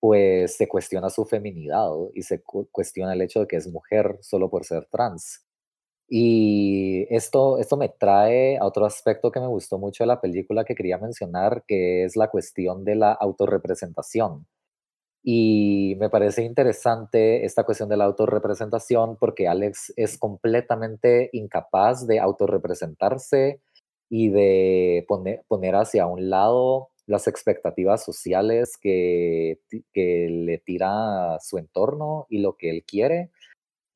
pues 0.00 0.56
se 0.56 0.68
cuestiona 0.68 1.10
su 1.10 1.24
feminidad 1.24 1.90
y 2.14 2.22
se 2.22 2.42
cuestiona 2.42 3.14
el 3.14 3.22
hecho 3.22 3.40
de 3.40 3.46
que 3.46 3.56
es 3.56 3.68
mujer 3.68 4.18
solo 4.20 4.50
por 4.50 4.64
ser 4.64 4.86
trans. 4.86 5.45
Y 6.08 7.06
esto, 7.14 7.58
esto 7.58 7.76
me 7.76 7.88
trae 7.88 8.58
a 8.58 8.64
otro 8.64 8.86
aspecto 8.86 9.30
que 9.32 9.40
me 9.40 9.48
gustó 9.48 9.78
mucho 9.78 10.04
de 10.04 10.08
la 10.08 10.20
película 10.20 10.64
que 10.64 10.74
quería 10.76 10.98
mencionar, 10.98 11.64
que 11.66 12.04
es 12.04 12.16
la 12.16 12.28
cuestión 12.28 12.84
de 12.84 12.94
la 12.94 13.12
autorrepresentación. 13.12 14.46
Y 15.28 15.96
me 15.98 16.08
parece 16.08 16.44
interesante 16.44 17.44
esta 17.44 17.64
cuestión 17.64 17.88
de 17.88 17.96
la 17.96 18.04
autorrepresentación 18.04 19.16
porque 19.16 19.48
Alex 19.48 19.92
es 19.96 20.18
completamente 20.18 21.30
incapaz 21.32 22.06
de 22.06 22.20
autorrepresentarse 22.20 23.60
y 24.08 24.28
de 24.28 25.04
poner, 25.08 25.42
poner 25.48 25.74
hacia 25.74 26.06
un 26.06 26.30
lado 26.30 26.90
las 27.06 27.26
expectativas 27.26 28.04
sociales 28.04 28.76
que, 28.80 29.58
que 29.92 30.28
le 30.30 30.58
tira 30.58 31.38
su 31.40 31.58
entorno 31.58 32.26
y 32.30 32.38
lo 32.38 32.56
que 32.56 32.70
él 32.70 32.84
quiere, 32.86 33.30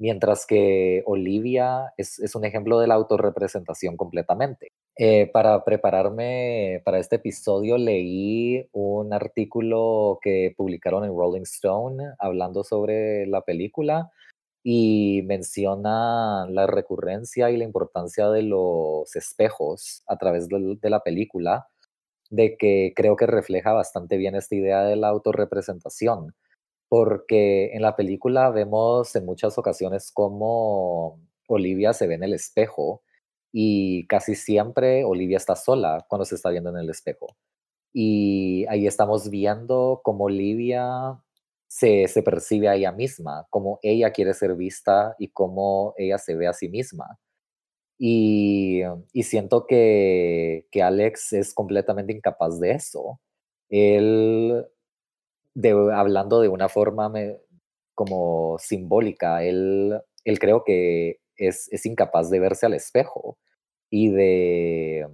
mientras 0.00 0.46
que 0.46 1.02
Olivia 1.04 1.92
es, 1.98 2.34
un 2.34 2.44
ejemplo 2.44 2.80
de 2.80 2.86
la 2.88 2.94
autorrepresentación 2.94 3.96
completamente. 3.96 4.68
Eh, 4.96 5.30
para 5.32 5.62
prepararme 5.62 6.82
para 6.84 6.98
este 6.98 7.16
episodio 7.16 7.78
leí 7.78 8.66
un 8.72 9.12
artículo 9.12 10.18
que 10.22 10.54
publicaron 10.56 11.04
en 11.04 11.10
Rolling 11.10 11.42
Stone 11.42 12.02
hablando 12.18 12.64
sobre 12.64 13.26
la 13.26 13.42
película 13.42 14.10
y 14.62 15.22
menciona 15.26 16.46
la 16.48 16.66
recurrencia 16.66 17.50
y 17.50 17.58
la 17.58 17.64
importancia 17.64 18.30
de 18.30 18.42
los 18.42 19.14
espejos 19.14 20.02
a 20.06 20.16
través 20.16 20.48
de 20.48 20.90
la 20.90 21.00
película 21.00 21.68
de 22.30 22.56
que 22.56 22.92
creo 22.96 23.16
que 23.16 23.26
refleja 23.26 23.72
bastante 23.72 24.16
bien 24.16 24.34
esta 24.34 24.54
idea 24.54 24.82
de 24.82 24.96
la 24.96 25.08
autorrepresentación, 25.08 26.34
porque 26.90 27.72
en 27.72 27.82
la 27.82 27.96
película 27.96 28.50
vemos 28.50 29.16
en 29.16 29.24
muchas 29.24 29.56
ocasiones 29.56 30.10
cómo 30.12 31.20
Olivia 31.48 31.94
se 31.94 32.06
ve 32.06 32.14
en 32.16 32.24
el 32.24 32.34
espejo 32.34 33.02
y 33.52 34.06
casi 34.08 34.34
siempre 34.34 35.04
Olivia 35.04 35.38
está 35.38 35.56
sola 35.56 36.04
cuando 36.08 36.26
se 36.26 36.34
está 36.34 36.50
viendo 36.50 36.70
en 36.70 36.78
el 36.78 36.90
espejo. 36.90 37.36
Y 37.92 38.66
ahí 38.68 38.86
estamos 38.86 39.30
viendo 39.30 40.00
cómo 40.04 40.24
Olivia 40.24 41.18
se, 41.68 42.08
se 42.08 42.22
percibe 42.22 42.68
a 42.68 42.74
ella 42.74 42.92
misma, 42.92 43.46
cómo 43.50 43.78
ella 43.82 44.10
quiere 44.12 44.34
ser 44.34 44.54
vista 44.56 45.14
y 45.18 45.28
cómo 45.28 45.94
ella 45.96 46.18
se 46.18 46.36
ve 46.36 46.48
a 46.48 46.52
sí 46.52 46.68
misma. 46.68 47.18
Y, 48.02 48.82
siento 49.22 49.66
que, 49.66 50.64
Alex 50.82 51.34
es 51.34 51.52
completamente 51.54 52.14
incapaz 52.14 52.58
de 52.58 52.72
eso. 52.72 53.20
Él, 53.68 54.66
hablando 55.92 56.40
de 56.40 56.48
una 56.48 56.68
forma 56.68 57.12
como 57.94 58.56
simbólica, 58.58 59.44
él, 59.44 60.00
él 60.24 60.38
creo 60.38 60.64
que 60.64 61.18
es, 61.36 61.68
incapaz 61.86 62.30
de 62.30 62.40
verse 62.40 62.66
al 62.66 62.74
espejo 62.74 63.38
y 63.90 64.10
de, 64.10 65.06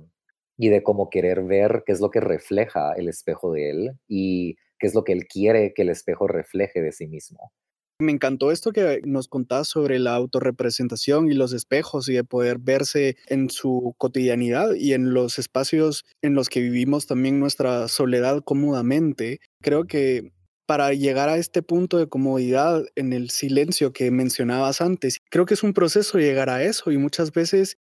y 0.57 0.69
de 0.69 0.83
cómo 0.83 1.11
querer 1.11 1.43
ver 1.43 1.83
qué 1.87 1.93
es 1.93 2.01
lo 2.01 2.11
que 2.11 2.21
refleja 2.21 2.93
el 2.95 3.09
espejo 3.09 3.53
de 3.53 3.71
él 3.71 3.91
y 4.09 4.57
qué 4.79 4.87
es 4.87 4.95
lo 4.95 5.05
que 5.05 5.13
él 5.13 5.27
quiere 5.27 5.73
que 5.75 5.83
el 5.83 5.91
espejo 5.91 6.27
refleje 6.27 6.83
de 6.83 6.93
sí 6.93 7.07
mismo. 7.07 7.53
Me 7.99 8.13
encantó 8.13 8.53
esto 8.53 8.73
que 8.73 9.01
nos 9.05 9.27
contás 9.27 9.69
sobre 9.69 9.99
la 9.99 10.15
autorrepresentación 10.15 11.31
y 11.31 11.35
los 11.35 11.55
espejos 11.55 12.09
y 12.11 12.13
de 12.13 12.25
poder 12.25 12.59
verse 12.59 13.17
en 13.27 13.49
su 13.49 13.95
cotidianidad 13.97 14.75
y 14.75 14.93
en 14.93 15.15
los 15.15 15.39
espacios 15.39 16.05
en 16.21 16.35
los 16.35 16.51
que 16.51 16.61
vivimos 16.61 17.07
también 17.07 17.41
nuestra 17.41 17.89
soledad 17.89 18.43
cómodamente. 18.45 19.41
Creo 19.63 19.87
que 19.87 20.31
para 20.67 20.93
llegar 20.93 21.31
a 21.31 21.39
este 21.39 21.63
punto 21.63 21.97
de 21.97 22.09
comodidad 22.09 22.85
en 22.97 23.15
el 23.15 23.31
silencio 23.31 23.93
que 23.93 24.11
mencionabas 24.11 24.83
antes, 24.83 25.21
creo 25.31 25.47
que 25.47 25.55
es 25.55 25.63
un 25.63 25.73
proceso 25.73 26.19
llegar 26.19 26.51
a 26.51 26.63
eso 26.63 26.91
y 26.91 26.99
muchas 26.99 27.33
veces 27.33 27.79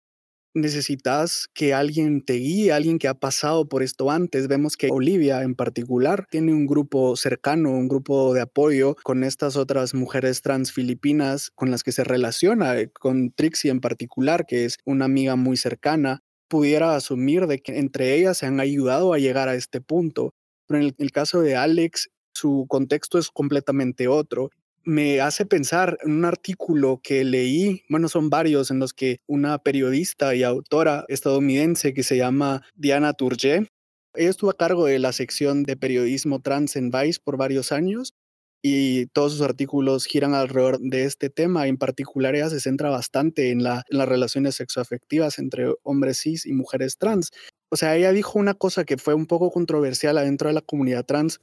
necesitas 0.54 1.48
que 1.52 1.74
alguien 1.74 2.24
te 2.24 2.34
guíe, 2.34 2.72
alguien 2.72 2.98
que 2.98 3.08
ha 3.08 3.14
pasado 3.14 3.68
por 3.68 3.82
esto 3.82 4.10
antes. 4.10 4.48
Vemos 4.48 4.76
que 4.76 4.88
Olivia 4.90 5.42
en 5.42 5.54
particular 5.54 6.26
tiene 6.30 6.52
un 6.52 6.66
grupo 6.66 7.16
cercano, 7.16 7.70
un 7.70 7.88
grupo 7.88 8.32
de 8.32 8.42
apoyo 8.42 8.96
con 9.02 9.24
estas 9.24 9.56
otras 9.56 9.94
mujeres 9.94 10.42
trans 10.42 10.72
filipinas 10.72 11.50
con 11.54 11.70
las 11.70 11.82
que 11.82 11.92
se 11.92 12.04
relaciona, 12.04 12.78
eh, 12.78 12.90
con 12.90 13.32
Trixie 13.32 13.70
en 13.70 13.80
particular, 13.80 14.46
que 14.46 14.64
es 14.64 14.78
una 14.84 15.04
amiga 15.04 15.36
muy 15.36 15.56
cercana. 15.56 16.22
Pudiera 16.48 16.94
asumir 16.94 17.46
de 17.46 17.58
que 17.58 17.78
entre 17.78 18.14
ellas 18.14 18.38
se 18.38 18.46
han 18.46 18.60
ayudado 18.60 19.12
a 19.12 19.18
llegar 19.18 19.48
a 19.48 19.54
este 19.54 19.80
punto. 19.80 20.34
Pero 20.66 20.80
en 20.80 20.94
el, 20.96 21.10
caso 21.10 21.40
de 21.40 21.56
Alex, 21.56 22.08
su 22.32 22.66
contexto 22.68 23.18
es 23.18 23.28
completamente 23.30 24.08
otro 24.08 24.50
me 24.84 25.20
hace 25.20 25.46
pensar 25.46 25.98
en 26.02 26.12
un 26.12 26.24
artículo 26.24 27.00
que 27.02 27.24
leí, 27.24 27.82
bueno, 27.88 28.08
son 28.08 28.30
varios 28.30 28.70
en 28.70 28.78
los 28.78 28.92
que 28.92 29.18
una 29.26 29.58
periodista 29.58 30.34
y 30.34 30.42
autora 30.42 31.04
estadounidense 31.08 31.94
que 31.94 32.02
se 32.02 32.16
llama 32.16 32.62
Diana 32.74 33.12
Turge, 33.14 33.68
ella 34.14 34.30
estuvo 34.30 34.50
a 34.50 34.56
cargo 34.56 34.86
de 34.86 34.98
la 34.98 35.12
sección 35.12 35.64
de 35.64 35.76
periodismo 35.76 36.40
trans 36.40 36.76
en 36.76 36.90
Vice 36.90 37.20
por 37.22 37.36
varios 37.36 37.72
años 37.72 38.14
y 38.62 39.06
todos 39.08 39.32
sus 39.32 39.42
artículos 39.42 40.06
giran 40.06 40.34
alrededor 40.34 40.78
de 40.80 41.04
este 41.04 41.28
tema. 41.28 41.66
En 41.66 41.76
particular, 41.76 42.34
ella 42.34 42.48
se 42.48 42.60
centra 42.60 42.90
bastante 42.90 43.50
en, 43.50 43.60
en 43.60 43.82
las 43.90 44.08
relaciones 44.08 44.54
sexoafectivas 44.54 45.38
entre 45.38 45.74
hombres 45.82 46.20
cis 46.20 46.46
y 46.46 46.52
mujeres 46.52 46.96
trans. 46.96 47.30
O 47.70 47.76
sea, 47.76 47.96
ella 47.96 48.12
dijo 48.12 48.38
una 48.38 48.54
cosa 48.54 48.84
que 48.84 48.96
fue 48.96 49.14
un 49.14 49.26
poco 49.26 49.50
controversial 49.50 50.16
adentro 50.16 50.48
de 50.48 50.54
la 50.54 50.62
comunidad 50.62 51.04
trans, 51.04 51.40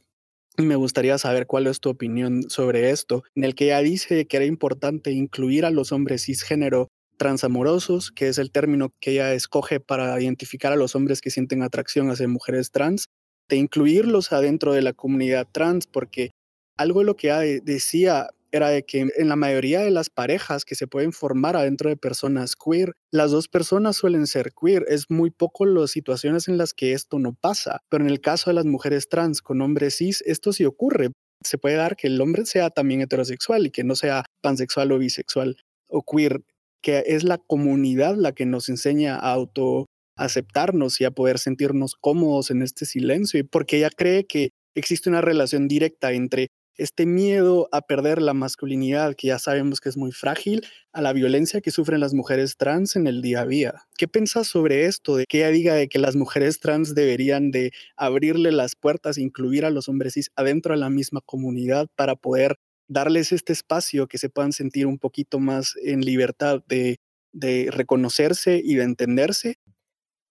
me 0.57 0.75
gustaría 0.75 1.17
saber 1.17 1.47
cuál 1.47 1.67
es 1.67 1.79
tu 1.79 1.89
opinión 1.89 2.49
sobre 2.49 2.89
esto, 2.89 3.23
en 3.35 3.43
el 3.43 3.55
que 3.55 3.65
ella 3.65 3.79
dice 3.79 4.25
que 4.25 4.37
era 4.37 4.45
importante 4.45 5.11
incluir 5.11 5.65
a 5.65 5.71
los 5.71 5.91
hombres 5.91 6.25
cisgénero 6.25 6.89
transamorosos, 7.17 8.11
que 8.11 8.27
es 8.27 8.37
el 8.37 8.51
término 8.51 8.93
que 8.99 9.11
ella 9.11 9.33
escoge 9.33 9.79
para 9.79 10.19
identificar 10.19 10.73
a 10.73 10.75
los 10.75 10.95
hombres 10.95 11.21
que 11.21 11.29
sienten 11.29 11.61
atracción 11.61 12.09
hacia 12.09 12.27
mujeres 12.27 12.71
trans, 12.71 13.05
de 13.47 13.57
incluirlos 13.57 14.31
adentro 14.31 14.73
de 14.73 14.81
la 14.81 14.93
comunidad 14.93 15.47
trans, 15.51 15.85
porque 15.85 16.31
algo 16.77 16.99
de 16.99 17.05
lo 17.05 17.15
que 17.15 17.27
ella 17.27 17.61
decía 17.63 18.29
era 18.51 18.69
de 18.69 18.83
que 18.83 19.07
en 19.15 19.29
la 19.29 19.35
mayoría 19.35 19.81
de 19.81 19.91
las 19.91 20.09
parejas 20.09 20.65
que 20.65 20.75
se 20.75 20.87
pueden 20.87 21.13
formar 21.13 21.55
adentro 21.55 21.89
de 21.89 21.97
personas 21.97 22.55
queer, 22.55 22.93
las 23.11 23.31
dos 23.31 23.47
personas 23.47 23.95
suelen 23.95 24.27
ser 24.27 24.51
queer. 24.53 24.85
Es 24.87 25.09
muy 25.09 25.31
poco 25.31 25.65
las 25.65 25.91
situaciones 25.91 26.47
en 26.47 26.57
las 26.57 26.73
que 26.73 26.93
esto 26.93 27.19
no 27.19 27.33
pasa. 27.33 27.79
Pero 27.89 28.03
en 28.03 28.09
el 28.09 28.21
caso 28.21 28.49
de 28.49 28.55
las 28.55 28.65
mujeres 28.65 29.09
trans 29.09 29.41
con 29.41 29.61
hombres 29.61 29.97
cis, 29.97 30.23
esto 30.25 30.53
sí 30.53 30.65
ocurre. 30.65 31.11
Se 31.43 31.57
puede 31.57 31.75
dar 31.75 31.95
que 31.95 32.07
el 32.07 32.21
hombre 32.21 32.45
sea 32.45 32.69
también 32.69 33.01
heterosexual 33.01 33.65
y 33.65 33.71
que 33.71 33.83
no 33.83 33.95
sea 33.95 34.25
pansexual 34.41 34.91
o 34.91 34.99
bisexual 34.99 35.57
o 35.87 36.03
queer, 36.03 36.41
que 36.81 37.03
es 37.07 37.23
la 37.23 37.37
comunidad 37.37 38.15
la 38.15 38.33
que 38.33 38.45
nos 38.45 38.69
enseña 38.69 39.15
a 39.15 39.31
auto 39.31 39.87
aceptarnos 40.17 41.01
y 41.01 41.05
a 41.05 41.11
poder 41.11 41.39
sentirnos 41.39 41.95
cómodos 41.95 42.51
en 42.51 42.61
este 42.61 42.85
silencio 42.85 43.39
y 43.39 43.43
porque 43.43 43.77
ella 43.77 43.89
cree 43.89 44.25
que 44.25 44.51
existe 44.75 45.09
una 45.09 45.21
relación 45.21 45.67
directa 45.67 46.11
entre 46.11 46.47
este 46.81 47.05
miedo 47.05 47.69
a 47.71 47.81
perder 47.81 48.21
la 48.21 48.33
masculinidad, 48.33 49.15
que 49.15 49.27
ya 49.27 49.39
sabemos 49.39 49.79
que 49.79 49.89
es 49.89 49.97
muy 49.97 50.11
frágil, 50.11 50.65
a 50.93 51.01
la 51.01 51.13
violencia 51.13 51.61
que 51.61 51.71
sufren 51.71 51.99
las 51.99 52.13
mujeres 52.13 52.57
trans 52.57 52.95
en 52.95 53.07
el 53.07 53.21
día 53.21 53.41
a 53.41 53.45
día. 53.45 53.73
¿Qué 53.97 54.07
piensas 54.07 54.47
sobre 54.47 54.85
esto? 54.85 55.15
De 55.15 55.25
que 55.25 55.47
diga 55.51 55.75
de 55.75 55.87
que 55.87 55.99
las 55.99 56.15
mujeres 56.15 56.59
trans 56.59 56.95
deberían 56.95 57.51
de 57.51 57.71
abrirle 57.95 58.51
las 58.51 58.75
puertas, 58.75 59.17
incluir 59.17 59.65
a 59.65 59.69
los 59.69 59.89
hombres 59.89 60.13
cis 60.13 60.31
adentro 60.35 60.73
de 60.73 60.79
la 60.79 60.89
misma 60.89 61.21
comunidad 61.25 61.87
para 61.95 62.15
poder 62.15 62.57
darles 62.87 63.31
este 63.31 63.53
espacio 63.53 64.07
que 64.07 64.17
se 64.17 64.29
puedan 64.29 64.51
sentir 64.51 64.87
un 64.87 64.97
poquito 64.97 65.39
más 65.39 65.75
en 65.83 66.01
libertad 66.01 66.63
de, 66.67 66.97
de 67.31 67.69
reconocerse 67.71 68.59
y 68.63 68.75
de 68.75 68.83
entenderse? 68.83 69.59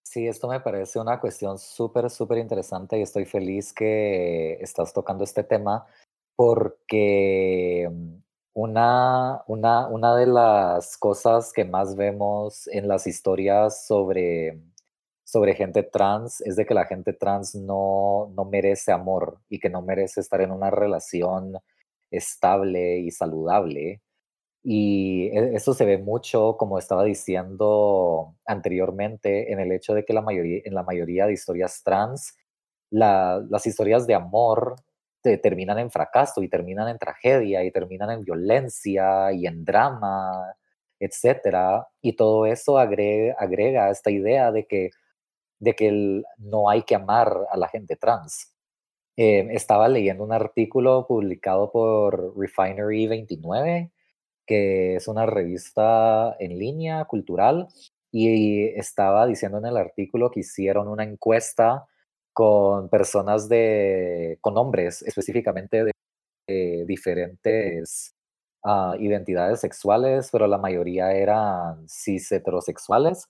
Sí, 0.02 0.26
esto 0.26 0.48
me 0.48 0.60
parece 0.60 0.98
una 0.98 1.20
cuestión 1.20 1.58
súper, 1.58 2.10
súper 2.10 2.38
interesante 2.38 2.98
y 2.98 3.02
estoy 3.02 3.26
feliz 3.26 3.72
que 3.72 4.54
estás 4.60 4.92
tocando 4.92 5.22
este 5.22 5.44
tema 5.44 5.86
porque 6.40 7.86
mm, 7.92 8.14
una, 8.54 9.42
una, 9.46 9.88
una 9.88 10.16
de 10.16 10.26
las 10.26 10.96
cosas 10.96 11.52
que 11.52 11.66
más 11.66 11.96
vemos 11.96 12.66
en 12.68 12.88
las 12.88 13.06
historias 13.06 13.86
sobre, 13.86 14.58
sobre 15.22 15.54
gente 15.54 15.82
trans 15.82 16.40
es 16.40 16.56
de 16.56 16.64
que 16.64 16.72
la 16.72 16.86
gente 16.86 17.12
trans 17.12 17.54
no, 17.54 18.32
no 18.34 18.46
merece 18.46 18.90
amor 18.90 19.38
y 19.50 19.58
que 19.58 19.68
no 19.68 19.82
merece 19.82 20.20
estar 20.22 20.40
en 20.40 20.50
una 20.50 20.70
relación 20.70 21.58
estable 22.10 23.00
y 23.00 23.10
saludable. 23.10 24.00
Y 24.62 25.26
e, 25.36 25.56
eso 25.56 25.74
se 25.74 25.84
ve 25.84 25.98
mucho, 25.98 26.56
como 26.56 26.78
estaba 26.78 27.04
diciendo 27.04 28.34
anteriormente, 28.46 29.52
en 29.52 29.60
el 29.60 29.72
hecho 29.72 29.92
de 29.92 30.06
que 30.06 30.14
la 30.14 30.22
mayoría, 30.22 30.62
en 30.64 30.74
la 30.74 30.84
mayoría 30.84 31.26
de 31.26 31.34
historias 31.34 31.82
trans, 31.84 32.34
las 32.90 33.66
historias 33.66 34.06
de 34.06 34.14
amor 34.14 34.76
terminan 35.22 35.78
en 35.78 35.90
fracaso 35.90 36.42
y 36.42 36.48
terminan 36.48 36.88
en 36.88 36.98
tragedia 36.98 37.64
y 37.64 37.70
terminan 37.70 38.10
en 38.10 38.24
violencia 38.24 39.32
y 39.32 39.46
en 39.46 39.64
drama, 39.64 40.54
etcétera. 40.98 41.86
Y 42.00 42.14
todo 42.14 42.46
eso 42.46 42.78
agrega, 42.78 43.90
esta 43.90 44.10
idea 44.10 44.52
de 44.52 44.66
que, 44.66 44.90
de 45.58 45.74
que 45.74 46.22
no 46.38 46.70
hay 46.70 46.82
que 46.82 46.94
amar 46.94 47.34
a 47.50 47.56
la 47.56 47.68
gente 47.68 47.96
trans. 47.96 48.52
Eh, 49.16 49.48
estaba 49.52 49.88
leyendo 49.88 50.24
un 50.24 50.32
artículo 50.32 51.06
publicado 51.06 51.70
por 51.70 52.38
Refinery 52.38 53.06
29, 53.06 53.90
que 54.46 54.96
es 54.96 55.08
una 55.08 55.26
revista 55.26 56.36
en 56.38 56.58
línea 56.58 57.04
cultural, 57.04 57.68
y 58.12 58.66
estaba 58.78 59.26
diciendo 59.26 59.58
en 59.58 59.66
el 59.66 59.76
artículo 59.76 60.30
que 60.30 60.40
hicieron 60.40 60.88
una 60.88 61.04
encuesta 61.04 61.86
con 62.32 62.88
personas 62.88 63.48
de, 63.48 64.38
con 64.40 64.56
hombres 64.58 65.02
específicamente 65.02 65.84
de, 65.84 65.92
diferentes 66.86 68.14
ah, 68.64 68.96
identidades 68.98 69.60
sexuales, 69.60 70.30
pero 70.32 70.48
la 70.48 70.58
mayoría 70.58 71.12
eran 71.12 71.88
cis 71.88 72.32
heterosexuales. 72.32 73.28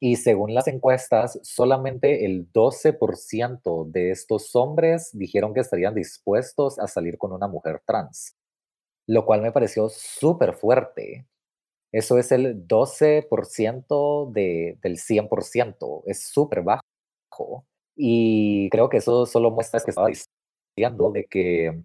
Y 0.00 0.16
según 0.16 0.54
las 0.54 0.66
encuestas, 0.66 1.38
solamente 1.42 2.24
el 2.24 2.50
12% 2.52 3.90
de 3.90 4.10
estos 4.10 4.56
hombres 4.56 5.10
dijeron 5.12 5.52
que 5.52 5.60
estarían 5.60 5.94
dispuestos 5.94 6.78
a 6.78 6.86
salir 6.88 7.18
con 7.18 7.32
una 7.32 7.48
mujer 7.48 7.82
trans, 7.86 8.34
lo 9.06 9.26
cual 9.26 9.42
me 9.42 9.52
pareció 9.52 9.90
súper 9.90 10.54
fuerte. 10.54 11.26
Eso 11.92 12.18
es 12.18 12.32
el 12.32 12.66
12% 12.66 14.32
de, 14.32 14.78
del 14.82 14.96
100%, 14.98 16.02
es 16.06 16.22
súper 16.24 16.62
bajo. 16.62 17.66
Y 18.02 18.70
creo 18.70 18.88
que 18.88 18.96
eso 18.96 19.26
solo 19.26 19.50
muestra 19.50 19.76
es 19.76 19.84
que 19.84 19.90
estaba 19.90 20.08
diciendo 20.08 21.10
de 21.12 21.26
que 21.26 21.82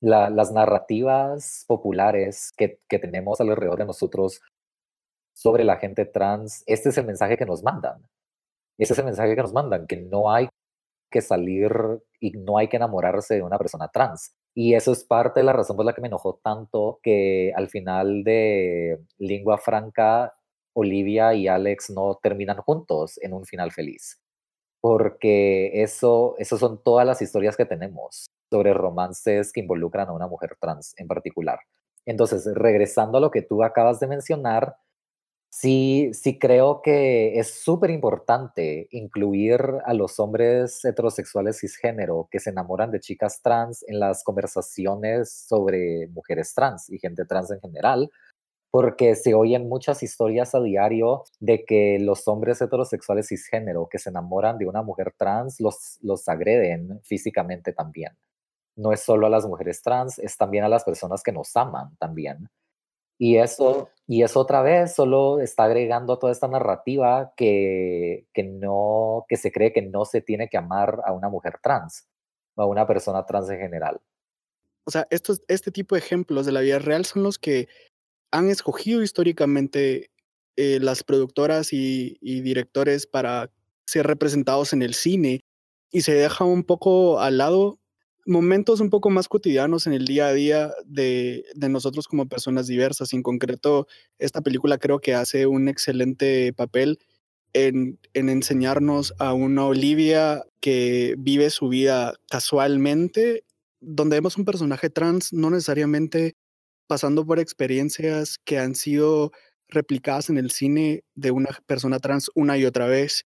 las 0.00 0.52
narrativas 0.52 1.64
populares 1.66 2.52
que, 2.54 2.80
que 2.86 2.98
tenemos 2.98 3.40
alrededor 3.40 3.78
de 3.78 3.86
nosotros 3.86 4.42
sobre 5.34 5.64
la 5.64 5.78
gente 5.78 6.04
trans, 6.04 6.62
este 6.66 6.90
es 6.90 6.98
el 6.98 7.06
mensaje 7.06 7.38
que 7.38 7.46
nos 7.46 7.62
mandan. 7.62 8.06
Este 8.78 8.92
es 8.92 8.98
el 8.98 9.06
mensaje 9.06 9.34
que 9.34 9.40
nos 9.42 9.54
mandan, 9.54 9.86
que 9.86 9.96
no 9.96 10.30
hay 10.30 10.50
que 11.10 11.22
salir 11.22 11.72
y 12.20 12.32
no 12.32 12.58
hay 12.58 12.68
que 12.68 12.76
enamorarse 12.76 13.36
de 13.36 13.42
una 13.42 13.56
persona 13.56 13.88
trans. 13.88 14.34
Y 14.54 14.74
eso 14.74 14.92
es 14.92 15.02
parte 15.04 15.40
de 15.40 15.44
la 15.44 15.54
razón 15.54 15.76
por 15.76 15.86
la 15.86 15.94
que 15.94 16.02
me 16.02 16.08
enojó 16.08 16.40
tanto 16.44 17.00
que 17.02 17.54
al 17.56 17.70
final 17.70 18.22
de 18.22 19.00
Lingua 19.16 19.56
Franca, 19.56 20.34
Olivia 20.74 21.32
y 21.32 21.48
Alex 21.48 21.88
no 21.88 22.18
terminan 22.22 22.58
juntos 22.58 23.18
en 23.22 23.32
un 23.32 23.46
final 23.46 23.72
feliz 23.72 24.20
porque 24.86 25.82
eso, 25.82 26.36
eso 26.38 26.56
son 26.56 26.80
todas 26.80 27.04
las 27.04 27.20
historias 27.20 27.56
que 27.56 27.64
tenemos 27.64 28.26
sobre 28.48 28.72
romances 28.72 29.52
que 29.52 29.58
involucran 29.58 30.08
a 30.08 30.12
una 30.12 30.28
mujer 30.28 30.56
trans 30.60 30.94
en 30.96 31.08
particular. 31.08 31.58
Entonces, 32.04 32.48
regresando 32.54 33.18
a 33.18 33.20
lo 33.20 33.32
que 33.32 33.42
tú 33.42 33.64
acabas 33.64 33.98
de 33.98 34.06
mencionar, 34.06 34.76
sí, 35.50 36.10
sí 36.12 36.38
creo 36.38 36.82
que 36.82 37.36
es 37.36 37.52
súper 37.64 37.90
importante 37.90 38.86
incluir 38.92 39.60
a 39.84 39.92
los 39.92 40.20
hombres 40.20 40.84
heterosexuales 40.84 41.58
cisgénero 41.58 42.28
que 42.30 42.38
se 42.38 42.50
enamoran 42.50 42.92
de 42.92 43.00
chicas 43.00 43.42
trans 43.42 43.84
en 43.88 43.98
las 43.98 44.22
conversaciones 44.22 45.32
sobre 45.32 46.06
mujeres 46.12 46.54
trans 46.54 46.88
y 46.90 47.00
gente 47.00 47.24
trans 47.24 47.50
en 47.50 47.60
general, 47.60 48.08
porque 48.76 49.14
se 49.14 49.32
oyen 49.32 49.70
muchas 49.70 50.02
historias 50.02 50.54
a 50.54 50.60
diario 50.60 51.24
de 51.40 51.64
que 51.64 51.98
los 51.98 52.28
hombres 52.28 52.60
heterosexuales 52.60 53.28
cisgénero 53.28 53.88
que 53.88 53.98
se 53.98 54.10
enamoran 54.10 54.58
de 54.58 54.66
una 54.66 54.82
mujer 54.82 55.14
trans 55.16 55.60
los, 55.60 55.98
los 56.02 56.28
agreden 56.28 57.00
físicamente 57.02 57.72
también. 57.72 58.12
No 58.76 58.92
es 58.92 59.00
solo 59.00 59.28
a 59.28 59.30
las 59.30 59.46
mujeres 59.46 59.80
trans, 59.80 60.18
es 60.18 60.36
también 60.36 60.62
a 60.62 60.68
las 60.68 60.84
personas 60.84 61.22
que 61.22 61.32
nos 61.32 61.56
aman 61.56 61.96
también. 61.96 62.50
Y 63.16 63.38
eso, 63.38 63.88
y 64.06 64.22
eso 64.22 64.40
otra 64.40 64.60
vez 64.60 64.94
solo 64.94 65.40
está 65.40 65.64
agregando 65.64 66.12
a 66.12 66.18
toda 66.18 66.32
esta 66.32 66.46
narrativa 66.46 67.32
que, 67.34 68.26
que, 68.34 68.42
no, 68.42 69.24
que 69.26 69.38
se 69.38 69.52
cree 69.52 69.72
que 69.72 69.80
no 69.80 70.04
se 70.04 70.20
tiene 70.20 70.50
que 70.50 70.58
amar 70.58 71.00
a 71.06 71.14
una 71.14 71.30
mujer 71.30 71.60
trans 71.62 72.06
o 72.56 72.60
a 72.60 72.66
una 72.66 72.86
persona 72.86 73.24
trans 73.24 73.48
en 73.48 73.58
general. 73.58 74.02
O 74.84 74.90
sea, 74.90 75.06
estos, 75.08 75.40
este 75.48 75.70
tipo 75.70 75.94
de 75.94 76.00
ejemplos 76.00 76.44
de 76.44 76.52
la 76.52 76.60
vida 76.60 76.78
real 76.78 77.06
son 77.06 77.22
los 77.22 77.38
que 77.38 77.68
han 78.30 78.48
escogido 78.50 79.02
históricamente 79.02 80.10
eh, 80.56 80.78
las 80.80 81.02
productoras 81.02 81.72
y, 81.72 82.16
directores 82.22 83.06
para 83.06 83.50
ser 83.86 84.06
representados 84.06 84.72
en 84.72 84.82
el 84.82 84.94
cine 84.94 85.40
y 85.92 86.00
se 86.00 86.14
deja 86.14 86.44
un 86.44 86.64
poco 86.64 87.20
al 87.20 87.38
lado 87.38 87.78
momentos 88.24 88.80
un 88.80 88.90
poco 88.90 89.10
más 89.10 89.28
cotidianos 89.28 89.86
en 89.86 89.92
el 89.92 90.06
día 90.06 90.28
a 90.28 90.32
día 90.32 90.72
de, 90.84 91.44
nosotros 91.56 92.08
como 92.08 92.26
personas 92.26 92.66
diversas. 92.66 93.12
En 93.12 93.22
concreto, 93.22 93.86
esta 94.18 94.40
película 94.40 94.78
creo 94.78 94.98
que 94.98 95.14
hace 95.14 95.46
un 95.46 95.68
excelente 95.68 96.52
papel 96.54 96.98
en, 97.52 97.98
en 98.14 98.28
enseñarnos 98.28 99.14
a 99.18 99.34
una 99.34 99.66
Olivia 99.66 100.44
que 100.60 101.14
vive 101.18 101.50
su 101.50 101.68
vida 101.68 102.14
casualmente, 102.30 103.44
donde 103.80 104.16
vemos 104.16 104.36
un 104.38 104.44
personaje 104.46 104.90
trans 104.90 105.32
no 105.32 105.50
necesariamente 105.50 106.34
pasando 106.86 107.26
por 107.26 107.38
experiencias 107.38 108.38
que 108.44 108.58
han 108.58 108.74
sido 108.74 109.32
replicadas 109.68 110.30
en 110.30 110.38
el 110.38 110.50
cine 110.50 111.04
de 111.14 111.30
una 111.30 111.48
persona 111.66 111.98
trans 111.98 112.30
una 112.34 112.56
y 112.58 112.64
otra 112.64 112.86
vez. 112.86 113.24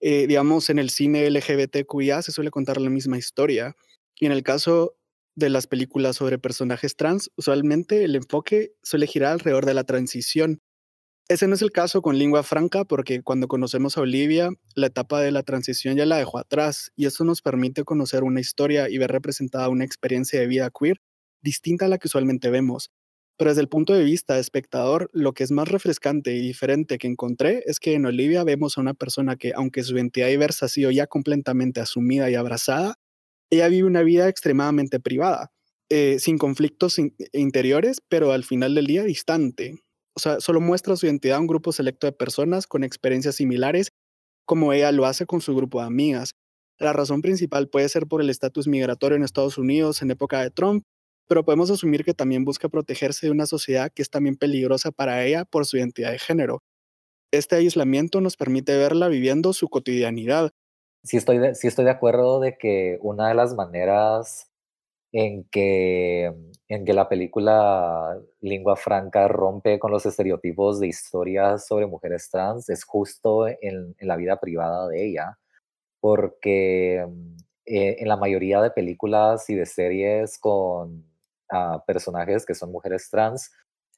Eh, 0.00 0.26
digamos, 0.26 0.70
en 0.70 0.78
el 0.78 0.90
cine 0.90 1.28
LGBTQIA 1.30 2.22
se 2.22 2.32
suele 2.32 2.50
contar 2.50 2.80
la 2.80 2.90
misma 2.90 3.18
historia. 3.18 3.76
Y 4.18 4.26
en 4.26 4.32
el 4.32 4.42
caso 4.42 4.94
de 5.34 5.50
las 5.50 5.66
películas 5.66 6.16
sobre 6.16 6.38
personajes 6.38 6.96
trans, 6.96 7.30
usualmente 7.36 8.04
el 8.04 8.16
enfoque 8.16 8.72
suele 8.82 9.06
girar 9.06 9.32
alrededor 9.32 9.66
de 9.66 9.74
la 9.74 9.84
transición. 9.84 10.60
Ese 11.28 11.46
no 11.46 11.54
es 11.54 11.62
el 11.62 11.72
caso 11.72 12.02
con 12.02 12.18
Lingua 12.18 12.42
Franca 12.42 12.84
porque 12.84 13.22
cuando 13.22 13.48
conocemos 13.48 13.96
a 13.96 14.02
Olivia, 14.02 14.50
la 14.74 14.88
etapa 14.88 15.20
de 15.20 15.30
la 15.30 15.42
transición 15.42 15.96
ya 15.96 16.04
la 16.04 16.18
dejó 16.18 16.38
atrás 16.38 16.90
y 16.96 17.06
eso 17.06 17.24
nos 17.24 17.40
permite 17.42 17.84
conocer 17.84 18.24
una 18.24 18.40
historia 18.40 18.90
y 18.90 18.98
ver 18.98 19.12
representada 19.12 19.68
una 19.68 19.84
experiencia 19.84 20.40
de 20.40 20.46
vida 20.48 20.70
queer 20.70 20.98
distinta 21.42 21.86
a 21.86 21.88
la 21.88 21.98
que 21.98 22.08
usualmente 22.08 22.50
vemos. 22.50 22.90
Pero 23.38 23.50
desde 23.50 23.62
el 23.62 23.68
punto 23.68 23.92
de 23.94 24.04
vista 24.04 24.34
de 24.34 24.40
espectador, 24.40 25.10
lo 25.12 25.32
que 25.32 25.44
es 25.44 25.50
más 25.50 25.68
refrescante 25.68 26.34
y 26.34 26.40
diferente 26.40 26.98
que 26.98 27.08
encontré 27.08 27.62
es 27.66 27.80
que 27.80 27.94
en 27.94 28.06
Olivia 28.06 28.44
vemos 28.44 28.76
a 28.76 28.80
una 28.80 28.94
persona 28.94 29.36
que, 29.36 29.52
aunque 29.54 29.82
su 29.82 29.96
identidad 29.96 30.28
diversa 30.28 30.66
ha 30.66 30.68
sido 30.68 30.90
ya 30.90 31.06
completamente 31.06 31.80
asumida 31.80 32.30
y 32.30 32.34
abrazada, 32.34 32.96
ella 33.50 33.68
vive 33.68 33.86
una 33.86 34.02
vida 34.02 34.28
extremadamente 34.28 35.00
privada, 35.00 35.50
eh, 35.90 36.18
sin 36.18 36.38
conflictos 36.38 36.98
interiores, 37.32 37.98
pero 38.08 38.32
al 38.32 38.44
final 38.44 38.74
del 38.74 38.86
día 38.86 39.02
distante. 39.02 39.74
O 40.14 40.20
sea, 40.20 40.40
solo 40.40 40.60
muestra 40.60 40.96
su 40.96 41.06
identidad 41.06 41.38
a 41.38 41.40
un 41.40 41.46
grupo 41.46 41.72
selecto 41.72 42.06
de 42.06 42.12
personas 42.12 42.66
con 42.66 42.84
experiencias 42.84 43.36
similares, 43.36 43.92
como 44.46 44.72
ella 44.72 44.92
lo 44.92 45.06
hace 45.06 45.26
con 45.26 45.40
su 45.40 45.54
grupo 45.54 45.80
de 45.80 45.86
amigas. 45.86 46.32
La 46.78 46.92
razón 46.92 47.22
principal 47.22 47.68
puede 47.68 47.88
ser 47.88 48.06
por 48.06 48.20
el 48.20 48.30
estatus 48.30 48.68
migratorio 48.68 49.16
en 49.16 49.22
Estados 49.22 49.58
Unidos 49.58 50.02
en 50.02 50.10
época 50.10 50.40
de 50.42 50.50
Trump, 50.50 50.84
pero 51.32 51.46
podemos 51.46 51.70
asumir 51.70 52.04
que 52.04 52.12
también 52.12 52.44
busca 52.44 52.68
protegerse 52.68 53.24
de 53.24 53.32
una 53.32 53.46
sociedad 53.46 53.90
que 53.90 54.02
es 54.02 54.10
también 54.10 54.36
peligrosa 54.36 54.90
para 54.90 55.24
ella 55.24 55.46
por 55.46 55.64
su 55.64 55.78
identidad 55.78 56.10
de 56.10 56.18
género. 56.18 56.62
Este 57.30 57.56
aislamiento 57.56 58.20
nos 58.20 58.36
permite 58.36 58.76
verla 58.76 59.08
viviendo 59.08 59.54
su 59.54 59.70
cotidianidad. 59.70 60.50
Sí 61.04 61.16
estoy 61.16 61.38
de, 61.38 61.54
sí 61.54 61.68
estoy 61.68 61.86
de 61.86 61.90
acuerdo 61.90 62.38
de 62.38 62.58
que 62.58 62.98
una 63.00 63.28
de 63.28 63.34
las 63.34 63.54
maneras 63.54 64.50
en 65.10 65.44
que, 65.44 66.34
en 66.68 66.84
que 66.84 66.92
la 66.92 67.08
película 67.08 68.20
Lingua 68.42 68.76
Franca 68.76 69.26
rompe 69.26 69.78
con 69.78 69.90
los 69.90 70.04
estereotipos 70.04 70.80
de 70.80 70.88
historias 70.88 71.66
sobre 71.66 71.86
mujeres 71.86 72.28
trans 72.28 72.68
es 72.68 72.84
justo 72.84 73.48
en, 73.48 73.94
en 73.96 74.06
la 74.06 74.16
vida 74.16 74.38
privada 74.38 74.86
de 74.86 75.06
ella, 75.06 75.38
porque 75.98 77.06
eh, 77.64 77.96
en 78.00 78.08
la 78.08 78.18
mayoría 78.18 78.60
de 78.60 78.70
películas 78.70 79.48
y 79.48 79.54
de 79.54 79.64
series 79.64 80.38
con 80.38 81.10
a 81.52 81.84
personajes 81.86 82.46
que 82.46 82.54
son 82.54 82.72
mujeres 82.72 83.08
trans, 83.10 83.50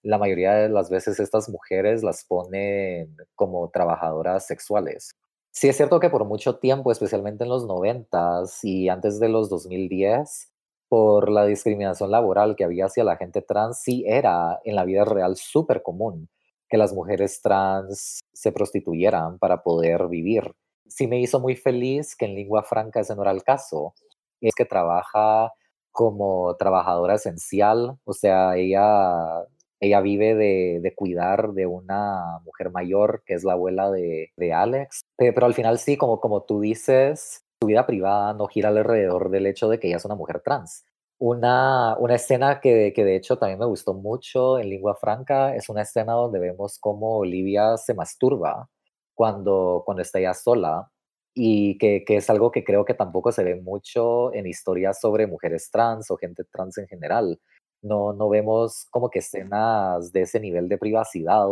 la 0.03 0.19
mayoría 0.19 0.55
de 0.55 0.69
las 0.69 0.90
veces 0.90 1.19
estas 1.19 1.49
mujeres 1.49 2.03
las 2.03 2.25
ponen 2.25 3.17
como 3.35 3.71
trabajadoras 3.71 4.47
sexuales. 4.47 5.12
Sí 5.51 5.69
es 5.69 5.77
cierto 5.77 6.01
que 6.01 6.11
por 6.11 6.25
mucho 6.25 6.59
tiempo, 6.59 6.93
especialmente 6.93 7.45
en 7.45 7.51
los 7.51 7.67
90 7.67 8.43
y 8.64 8.88
antes 8.88 9.21
de 9.21 9.29
los 9.29 9.49
2010, 9.49 10.51
por 10.88 11.31
la 11.31 11.47
discriminación 11.47 12.11
laboral 12.11 12.57
que 12.57 12.64
había 12.64 12.87
hacia 12.87 13.05
la 13.05 13.17
gente 13.17 13.40
trans, 13.40 13.81
sí 13.81 14.05
era 14.07 14.61
en 14.64 14.75
la 14.77 14.85
vida 14.85 15.05
real 15.05 15.37
súper 15.37 15.83
común 15.83 16.29
que 16.69 16.77
las 16.77 16.93
mujeres 16.93 17.40
trans 17.40 18.21
se 18.33 18.53
prostituyeran 18.53 19.38
para 19.38 19.62
poder 19.62 20.09
vivir. 20.09 20.53
Sí 20.87 21.07
me 21.07 21.21
hizo 21.21 21.40
muy 21.40 21.57
feliz 21.57 22.17
que 22.17 22.27
en 22.27 22.35
lengua 22.35 22.62
franca 22.62 23.01
ese 23.01 23.14
no 23.14 23.23
era 23.23 23.31
el 23.31 23.43
caso. 23.43 23.95
Es 24.40 24.55
que 24.55 24.64
trabaja 24.64 25.53
como 25.94 26.57
trabajadora 26.57 27.14
esencial, 27.14 27.98
o 28.02 28.12
sea, 28.14 28.57
ella, 28.57 29.46
ella 29.78 30.00
vive 30.00 30.35
de, 30.35 30.92
cuidar 30.96 31.52
de 31.52 31.66
una 31.66 32.40
mujer 32.44 32.72
mayor 32.72 33.22
que 33.24 33.35
es 33.35 33.44
la 33.44 33.52
abuela 33.52 33.92
de, 33.92 34.33
Alex, 34.52 35.04
pero 35.16 35.46
al 35.46 35.54
final 35.54 35.78
sí, 35.78 35.96
como, 35.96 36.18
como 36.18 36.42
tú 36.42 36.61
dices, 36.61 37.44
su 37.61 37.68
vida 37.68 37.87
privada 37.87 38.35
no 38.35 38.48
gira 38.48 38.70
alrededor 38.70 39.30
del 39.30 39.46
hecho 39.46 39.68
de 39.68 39.78
que 39.78 39.87
ella 39.87 39.98
es 39.98 40.04
una 40.04 40.16
mujer 40.16 40.40
trans. 40.44 40.85
Una, 41.18 41.96
una 42.00 42.16
escena 42.16 42.61
que, 42.61 42.92
que 42.92 43.04
de 43.04 43.14
hecho 43.14 43.38
también 43.38 43.61
me 43.61 43.66
gustó 43.66 43.94
mucho 43.94 44.59
en 44.59 44.70
lengua 44.70 44.96
franca 44.96 45.54
es 45.54 45.68
una 45.68 45.83
escena 45.83 46.14
donde 46.14 46.40
vemos 46.40 46.76
cómo 46.80 47.18
Olivia 47.18 47.76
se 47.76 47.94
masturba 47.94 48.68
cuando, 49.14 49.85
cuando 49.87 50.02
está 50.02 50.18
ella 50.18 50.35
sola 50.35 50.90
y 51.35 51.79
que, 51.79 52.05
que, 52.05 52.16
es 52.16 52.31
algo 52.31 52.53
que 52.53 52.64
creo 52.64 52.85
que 52.85 52.94
tampoco 52.94 53.33
se 53.33 53.42
ve 53.44 53.57
mucho 53.57 54.33
en 54.35 54.47
historias 54.47 55.01
sobre 55.01 55.27
mujeres 55.27 55.70
trans 55.70 56.11
o 56.11 56.16
gente 56.16 56.44
trans 56.44 56.79
en 56.79 56.87
general. 56.87 57.40
No, 57.83 58.12
no 58.12 58.29
vemos 58.29 58.87
como 58.90 59.11
que 59.11 59.18
escenas 59.18 60.12
de 60.12 60.23
ese 60.23 60.40
nivel 60.40 60.68
de 60.68 60.79
privacidad 60.79 61.47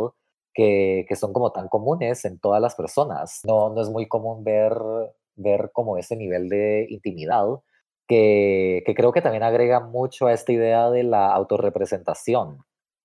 que, 0.55 1.05
que 1.09 1.17
son 1.17 1.33
como 1.33 1.53
tan 1.53 1.69
comunes 1.69 2.25
en 2.25 2.39
todas 2.39 2.63
las 2.63 2.75
personas. 2.77 3.41
No, 3.45 3.71
no 3.71 3.83
es 3.83 3.91
muy 3.91 4.07
común 4.07 4.45
ver, 4.45 4.75
ver 5.37 5.71
como 5.73 5.99
ese 5.99 6.17
nivel 6.17 6.49
de 6.49 6.87
intimidad 6.89 7.47
que, 8.07 8.83
que 8.87 8.95
creo 8.95 9.13
que 9.13 9.23
también 9.23 9.43
agrega 9.43 9.81
mucho 9.81 10.27
a 10.27 10.33
esta 10.33 10.53
idea 10.53 10.91
de 10.91 11.03
la 11.03 11.33
autorrepresentación. 11.33 12.59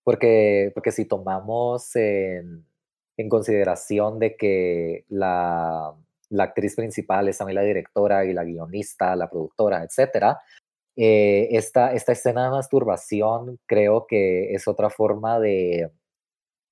Porque, 0.04 0.72
porque 0.74 0.92
si 0.92 1.06
tomamos 1.06 1.96
en, 1.96 2.66
en 3.18 3.30
consideración 3.30 4.20
de 4.20 4.38
que 4.38 5.06
la, 5.10 5.94
la 6.30 6.46
actriz 6.46 6.76
principal 6.76 7.28
es 7.28 7.38
también 7.38 7.56
la 7.56 7.64
directora 7.64 8.26
y 8.26 8.34
la 8.34 8.44
guionista, 8.44 9.16
la 9.16 9.30
productora, 9.30 9.84
etc. 9.84 10.38
Eh, 10.96 11.50
esta, 11.52 11.94
esta 11.94 12.12
escena 12.12 12.46
de 12.46 12.52
masturbación 12.52 13.60
creo 13.66 14.08
que 14.08 14.54
es 14.54 14.68
otra 14.68 14.90
forma 14.90 15.40
de, 15.40 15.92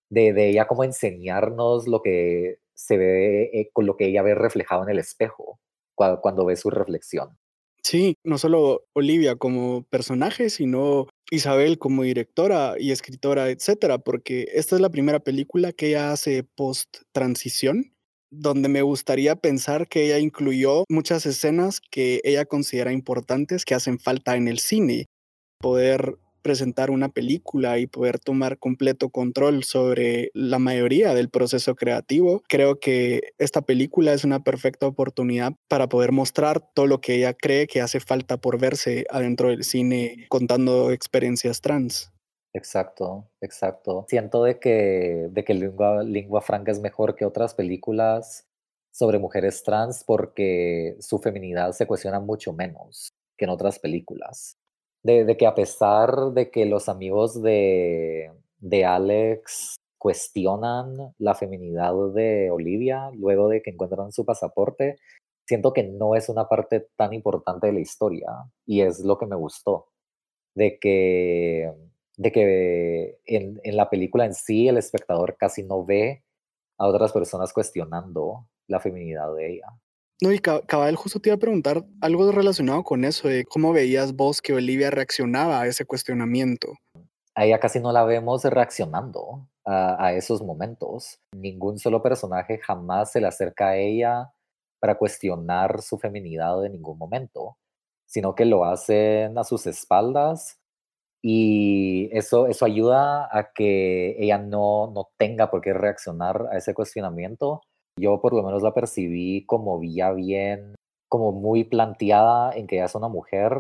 de, 0.10 0.50
ella 0.50 0.68
como 0.68 0.84
enseñarnos 0.84 1.88
lo 1.88 2.02
que 2.02 2.58
se 2.74 2.98
ve, 2.98 3.44
eh, 3.54 3.70
con 3.72 3.86
lo 3.86 3.98
que 3.98 4.08
ella 4.08 4.24
ve 4.24 4.36
reflejado 4.36 4.84
en 4.84 4.90
el 4.90 5.00
espejo 5.00 5.60
cuando, 5.96 6.22
cuando 6.22 6.46
ve 6.46 6.56
su 6.56 6.70
reflexión. 6.70 7.38
Sí, 7.84 8.18
no 8.24 8.40
solo 8.40 8.86
Olivia 8.94 9.36
como 9.36 9.84
personaje, 9.84 10.50
sino 10.50 11.06
Isabel 11.30 11.78
como 11.78 12.02
directora 12.02 12.76
y 12.80 12.92
escritora, 12.92 13.50
etcétera, 13.50 14.00
porque 14.00 14.48
esta 14.54 14.76
es 14.76 14.82
la 14.82 14.90
primera 14.90 15.20
película 15.20 15.72
que 15.72 15.90
ella 15.90 16.12
hace 16.12 16.44
post 16.44 17.04
transición 17.12 17.95
donde 18.40 18.70
me 18.70 18.82
gustaría 18.82 19.36
pensar 19.36 19.88
que 19.88 20.06
ella 20.06 20.20
incluyó 20.20 20.84
muchas 20.90 21.26
escenas 21.26 21.82
que 21.82 22.22
ella 22.24 22.46
considera 22.46 22.92
importantes 22.92 23.66
que 23.66 23.76
hacen 23.76 24.00
falta 24.00 24.36
en 24.36 24.48
el 24.48 24.60
cine. 24.60 25.06
Poder 25.60 26.18
presentar 26.46 26.92
una 26.92 27.10
película 27.10 27.80
y 27.80 27.88
poder 27.88 28.20
tomar 28.20 28.60
completo 28.60 29.10
control 29.10 29.64
sobre 29.64 30.30
la 30.36 30.60
mayoría 30.60 31.16
del 31.16 31.30
proceso 31.30 31.74
creativo, 31.74 32.44
creo 32.48 32.80
que 32.80 33.34
esta 33.40 33.64
película 33.64 34.14
es 34.14 34.24
una 34.24 34.44
perfecta 34.44 34.86
oportunidad 34.86 35.54
para 35.68 35.90
poder 35.90 36.12
mostrar 36.12 36.64
todo 36.76 36.86
lo 36.86 37.02
que 37.02 37.16
ella 37.16 37.34
cree 37.34 37.66
que 37.66 37.82
hace 37.82 38.00
falta 38.00 38.38
por 38.38 38.60
verse 38.60 39.06
adentro 39.10 39.50
del 39.50 39.64
cine 39.64 40.28
contando 40.30 40.92
experiencias 40.92 41.62
trans. 41.62 42.12
Exacto, 42.56 43.28
exacto. 43.42 44.06
Siento 44.08 44.42
de 44.44 44.60
que, 44.60 45.28
de 45.30 45.44
que 45.44 45.54
lingua, 45.54 46.42
franca 46.42 46.72
es 46.72 46.80
mejor 46.80 47.14
que 47.16 47.26
otras 47.26 47.54
películas 47.54 48.48
sobre 48.92 49.20
mujeres 49.20 49.62
trans 49.62 50.06
porque 50.06 50.96
su 51.02 51.20
feminidad 51.20 51.74
se 51.74 51.86
cuestiona 51.86 52.22
mucho 52.22 52.54
menos 52.54 53.10
que 53.38 53.44
en 53.44 53.52
otras 53.52 53.78
películas. 53.78 54.56
De, 55.04 55.26
de, 55.26 55.36
que 55.36 55.46
a 55.48 55.54
pesar 55.54 56.32
de 56.32 56.50
que 56.50 56.66
los 56.66 56.88
amigos 56.88 57.42
de, 57.44 58.32
de 58.60 58.86
Alex 58.86 59.76
cuestionan 59.98 61.14
la 61.18 61.36
feminidad 61.36 61.94
de 62.14 62.50
Olivia 62.52 63.12
luego 63.12 63.50
de 63.50 63.62
que 63.62 63.72
encuentran 63.72 64.14
su 64.14 64.24
pasaporte, 64.26 64.96
siento 65.46 65.74
que 65.74 65.84
no 65.84 66.16
es 66.16 66.30
una 66.30 66.48
parte 66.48 66.88
tan 66.96 67.14
importante 67.14 67.68
de 67.68 67.74
la 67.74 67.82
historia 67.82 68.30
y 68.66 68.80
es 68.80 69.02
lo 69.02 69.18
que 69.18 69.26
me 69.26 69.36
gustó, 69.36 69.90
de 70.56 70.80
que, 70.80 71.72
de 72.18 72.32
que 72.32 73.20
en, 73.26 73.60
en 73.64 73.76
la 73.78 73.90
película 73.90 74.26
en 74.26 74.34
sí 74.34 74.68
el 74.68 74.78
espectador 74.78 75.36
casi 75.38 75.64
no 75.64 75.84
ve 75.86 76.24
a 76.78 76.88
otras 76.88 77.12
personas 77.12 77.54
cuestionando 77.54 78.48
la 78.68 78.80
feminidad 78.80 79.34
de 79.36 79.54
ella. 79.54 79.68
No, 80.22 80.32
y 80.32 80.40
Cabal, 80.40 80.96
justo 80.96 81.20
te 81.20 81.30
iba 81.30 81.36
a 81.36 81.40
preguntar 81.40 81.84
algo 82.00 82.32
relacionado 82.32 82.84
con 82.84 83.04
eso, 83.04 83.28
de 83.28 83.44
cómo 83.44 83.74
veías 83.74 84.16
vos 84.16 84.42
que 84.42 84.54
Olivia 84.54 84.90
reaccionaba 84.90 85.60
a 85.60 85.68
ese 85.68 85.86
cuestionamiento. 85.86 86.74
A 87.36 87.46
ella 87.46 87.60
casi 87.60 87.82
no 87.82 87.92
la 87.92 88.06
vemos 88.06 88.46
reaccionando 88.46 89.50
a, 89.66 90.06
a 90.06 90.14
esos 90.14 90.42
momentos. 90.42 91.20
Ningún 91.34 91.80
solo 91.80 92.02
personaje 92.02 92.60
jamás 92.60 93.12
se 93.12 93.20
le 93.20 93.28
acerca 93.28 93.70
a 93.70 93.78
ella 93.78 94.32
para 94.80 94.98
cuestionar 94.98 95.82
su 95.82 95.98
feminidad 95.98 96.66
en 96.66 96.74
ningún 96.74 96.98
momento, 96.98 97.58
sino 98.06 98.36
que 98.36 98.46
lo 98.46 98.64
hacen 98.64 99.38
a 99.38 99.44
sus 99.44 99.68
espaldas 99.68 100.62
y 101.28 102.10
eso, 102.16 102.48
eso 102.48 102.66
ayuda 102.66 103.28
a 103.32 103.52
que 103.54 104.16
ella 104.20 104.38
no, 104.38 104.92
no 104.94 105.10
tenga 105.18 105.50
por 105.50 105.62
qué 105.62 105.74
reaccionar 105.74 106.48
a 106.52 106.58
ese 106.58 106.74
cuestionamiento 106.74 107.62
yo 107.98 108.20
por 108.20 108.34
lo 108.34 108.44
menos 108.44 108.62
la 108.62 108.74
percibí 108.74 109.46
como 109.46 109.80
vía 109.80 110.12
bien, 110.12 110.76
como 111.10 111.32
muy 111.32 111.64
planteada 111.64 112.54
en 112.56 112.68
que 112.68 112.76
ella 112.76 112.86
es 112.86 112.96
una 112.96 113.08
mujer. 113.08 113.54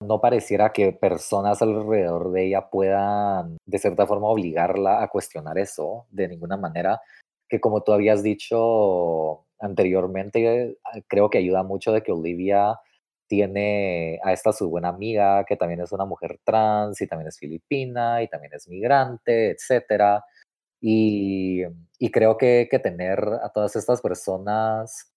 No 0.00 0.20
pareciera 0.20 0.72
que 0.72 0.92
personas 0.92 1.62
alrededor 1.62 2.30
de 2.32 2.46
ella 2.46 2.68
puedan 2.70 3.56
de 3.66 3.78
cierta 3.78 4.06
forma 4.06 4.28
obligarla 4.28 5.02
a 5.02 5.08
cuestionar 5.08 5.58
eso 5.58 6.06
de 6.10 6.28
ninguna 6.28 6.56
manera. 6.56 7.00
Que 7.48 7.60
como 7.60 7.82
tú 7.82 7.92
habías 7.92 8.22
dicho 8.22 9.46
anteriormente, 9.58 10.76
creo 11.08 11.30
que 11.30 11.38
ayuda 11.38 11.62
mucho 11.62 11.92
de 11.92 12.02
que 12.02 12.12
Olivia 12.12 12.78
tiene 13.28 14.18
a 14.24 14.32
esta 14.32 14.52
su 14.52 14.68
buena 14.70 14.88
amiga, 14.88 15.44
que 15.44 15.56
también 15.56 15.80
es 15.80 15.92
una 15.92 16.06
mujer 16.06 16.40
trans 16.44 17.00
y 17.00 17.06
también 17.06 17.28
es 17.28 17.38
filipina 17.38 18.22
y 18.22 18.28
también 18.28 18.54
es 18.54 18.68
migrante, 18.68 19.50
etcétera 19.50 20.24
y, 20.80 21.64
creo 22.12 22.36
que, 22.38 22.68
que, 22.70 22.78
tener 22.78 23.20
a 23.42 23.50
todas 23.50 23.76
estas 23.76 24.00
personas 24.00 25.12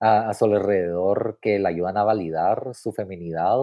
a, 0.00 0.34
su 0.34 0.46
alrededor 0.46 1.38
que 1.42 1.58
la 1.58 1.70
ayudan 1.70 1.96
a 1.96 2.04
validar 2.04 2.74
su 2.74 2.92
feminidad, 2.92 3.56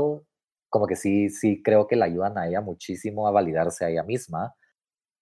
como 0.69 0.87
que 0.87 0.95
sí, 0.95 1.29
sí 1.29 1.61
creo 1.63 1.87
que 1.87 1.95
la 1.95 2.05
ayudan 2.05 2.37
a 2.37 2.47
ella 2.47 2.61
muchísimo 2.61 3.27
a 3.27 3.31
validarse 3.31 3.85
a 3.85 3.89
ella 3.89 4.03
misma. 4.03 4.55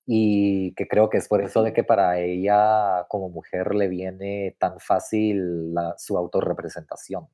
Y 0.06 0.74
que 0.76 0.88
creo 0.88 1.10
que 1.10 1.18
es 1.18 1.30
por 1.30 1.42
eso 1.42 1.64
de 1.64 1.74
que 1.74 1.84
para 1.84 2.20
ella 2.20 3.06
como 3.10 3.30
mujer 3.30 3.74
le 3.76 3.88
viene 3.88 4.56
tan 4.60 4.80
fácil 4.80 5.74
su 5.98 6.18
autorrepresentación. 6.18 7.28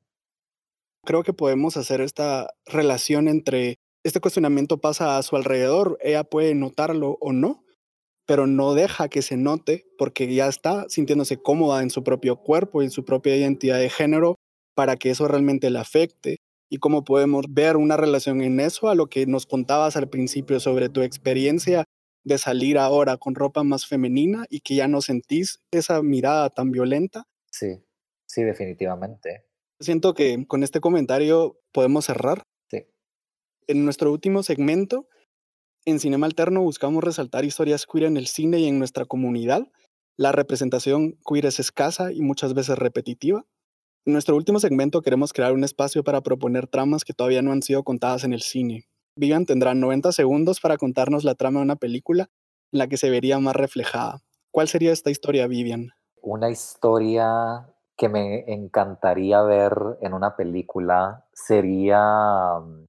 Creo 1.04 1.22
que 1.22 1.32
podemos 1.32 1.76
hacer 1.76 2.00
esta 2.00 2.48
relación 2.66 3.28
entre 3.28 3.78
este 4.02 4.20
cuestionamiento 4.20 4.80
pasa 4.80 5.18
a 5.18 5.22
su 5.22 5.36
alrededor, 5.36 5.98
ella 6.00 6.24
puede 6.24 6.54
notarlo 6.54 7.18
o 7.20 7.32
no, 7.32 7.64
pero 8.26 8.46
no 8.46 8.74
deja 8.74 9.08
que 9.08 9.20
se 9.20 9.36
note 9.36 9.84
porque 9.98 10.32
ya 10.32 10.48
está 10.48 10.88
sintiéndose 10.88 11.36
cómoda 11.36 11.82
en 11.82 11.90
su 11.90 12.02
propio 12.02 12.36
cuerpo 12.36 12.80
y 12.80 12.86
en 12.86 12.90
su 12.90 13.04
propia 13.04 13.36
identidad 13.36 13.78
de 13.78 13.90
género 13.90 14.36
para 14.74 14.96
que 14.96 15.10
eso 15.10 15.28
realmente 15.28 15.68
le 15.68 15.78
afecte. 15.78 16.36
Y 16.70 16.78
cómo 16.78 17.04
podemos 17.04 17.46
ver 17.50 17.76
una 17.76 17.96
relación 17.96 18.40
en 18.42 18.60
eso 18.60 18.88
a 18.88 18.94
lo 18.94 19.08
que 19.08 19.26
nos 19.26 19.44
contabas 19.44 19.96
al 19.96 20.08
principio 20.08 20.60
sobre 20.60 20.88
tu 20.88 21.02
experiencia 21.02 21.84
de 22.24 22.38
salir 22.38 22.78
ahora 22.78 23.16
con 23.16 23.34
ropa 23.34 23.64
más 23.64 23.86
femenina 23.86 24.46
y 24.48 24.60
que 24.60 24.76
ya 24.76 24.86
no 24.86 25.02
sentís 25.02 25.58
esa 25.72 26.00
mirada 26.02 26.48
tan 26.50 26.70
violenta. 26.70 27.24
Sí, 27.50 27.82
sí, 28.26 28.44
definitivamente. 28.44 29.49
Siento 29.80 30.12
que 30.14 30.46
con 30.46 30.62
este 30.62 30.80
comentario 30.80 31.58
podemos 31.72 32.04
cerrar. 32.04 32.42
Sí. 32.70 32.84
En 33.66 33.84
nuestro 33.84 34.12
último 34.12 34.42
segmento 34.42 35.08
en 35.86 35.98
Cinema 35.98 36.26
Alterno 36.26 36.60
buscamos 36.60 37.02
resaltar 37.02 37.46
historias 37.46 37.86
queer 37.86 38.04
en 38.04 38.18
el 38.18 38.26
cine 38.26 38.58
y 38.58 38.68
en 38.68 38.78
nuestra 38.78 39.06
comunidad. 39.06 39.66
La 40.18 40.32
representación 40.32 41.18
queer 41.26 41.46
es 41.46 41.58
escasa 41.58 42.12
y 42.12 42.20
muchas 42.20 42.52
veces 42.52 42.78
repetitiva. 42.78 43.46
En 44.04 44.12
nuestro 44.12 44.36
último 44.36 44.60
segmento 44.60 45.00
queremos 45.00 45.32
crear 45.32 45.54
un 45.54 45.64
espacio 45.64 46.04
para 46.04 46.20
proponer 46.20 46.66
tramas 46.66 47.04
que 47.04 47.14
todavía 47.14 47.40
no 47.40 47.52
han 47.52 47.62
sido 47.62 47.82
contadas 47.82 48.24
en 48.24 48.34
el 48.34 48.42
cine. 48.42 48.84
Vivian 49.16 49.46
tendrá 49.46 49.72
90 49.74 50.12
segundos 50.12 50.60
para 50.60 50.76
contarnos 50.76 51.24
la 51.24 51.34
trama 51.34 51.60
de 51.60 51.64
una 51.64 51.76
película 51.76 52.28
en 52.72 52.78
la 52.78 52.86
que 52.86 52.98
se 52.98 53.08
vería 53.08 53.38
más 53.38 53.56
reflejada. 53.56 54.20
¿Cuál 54.50 54.68
sería 54.68 54.92
esta 54.92 55.10
historia, 55.10 55.46
Vivian? 55.46 55.88
Una 56.20 56.50
historia 56.50 57.69
que 58.00 58.08
me 58.08 58.50
encantaría 58.50 59.42
ver 59.42 59.74
en 60.00 60.14
una 60.14 60.34
película 60.34 61.26
sería 61.34 62.58
mm, 62.58 62.86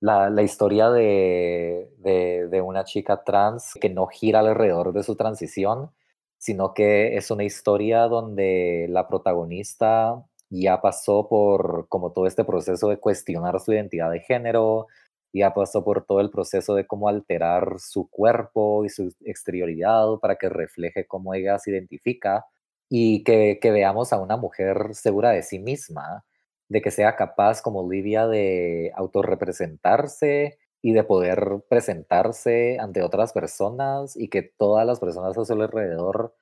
la, 0.00 0.42
historia 0.42 0.90
de, 0.90 1.88
de, 1.98 2.60
una 2.60 2.82
chica 2.82 3.22
trans 3.22 3.74
que 3.80 3.90
no 3.90 4.08
gira 4.08 4.40
alrededor 4.40 4.92
de 4.92 5.04
su 5.04 5.14
transición, 5.14 5.92
sino 6.36 6.74
que 6.74 7.16
es 7.16 7.30
una 7.30 7.44
historia 7.44 8.08
donde 8.08 8.88
la 8.90 9.06
protagonista 9.06 10.20
ya 10.50 10.80
pasó 10.80 11.28
por 11.28 11.86
como 11.88 12.10
todo 12.10 12.26
este 12.26 12.44
proceso 12.44 12.88
de 12.88 12.98
cuestionar 12.98 13.60
su 13.60 13.72
identidad 13.72 14.10
de 14.10 14.18
género, 14.18 14.88
ya 15.32 15.54
pasó 15.54 15.84
por 15.84 16.06
todo 16.06 16.20
el 16.20 16.30
proceso 16.30 16.74
de 16.74 16.88
cómo 16.88 17.08
alterar 17.08 17.76
su 17.78 18.10
cuerpo 18.10 18.84
y 18.84 18.88
su 18.88 19.14
exterioridad 19.24 20.06
para 20.20 20.34
que 20.36 20.48
refleje 20.48 21.06
cómo 21.06 21.34
ella 21.34 21.56
se 21.60 21.70
identifica 21.70 22.46
y 22.88 23.24
que, 23.24 23.58
veamos 23.62 24.12
a 24.12 24.18
una 24.18 24.36
mujer 24.36 24.94
segura 24.94 25.30
de 25.30 25.42
sí 25.42 25.58
misma, 25.58 26.24
de 26.68 26.82
que 26.82 26.90
sea 26.90 27.16
capaz 27.16 27.62
como 27.62 27.80
Olivia 27.80 28.26
de 28.26 28.92
autorrepresentarse 28.96 30.58
y 30.82 30.92
de 30.92 31.04
poder 31.04 31.64
presentarse 31.68 32.78
ante 32.78 33.02
otras 33.02 33.32
personas 33.32 34.16
y 34.16 34.28
que 34.28 34.42
todas 34.42 34.86
las 34.86 35.00
personas 35.00 35.36
a 35.36 35.44
su 35.44 35.52
alrededor 35.54 36.34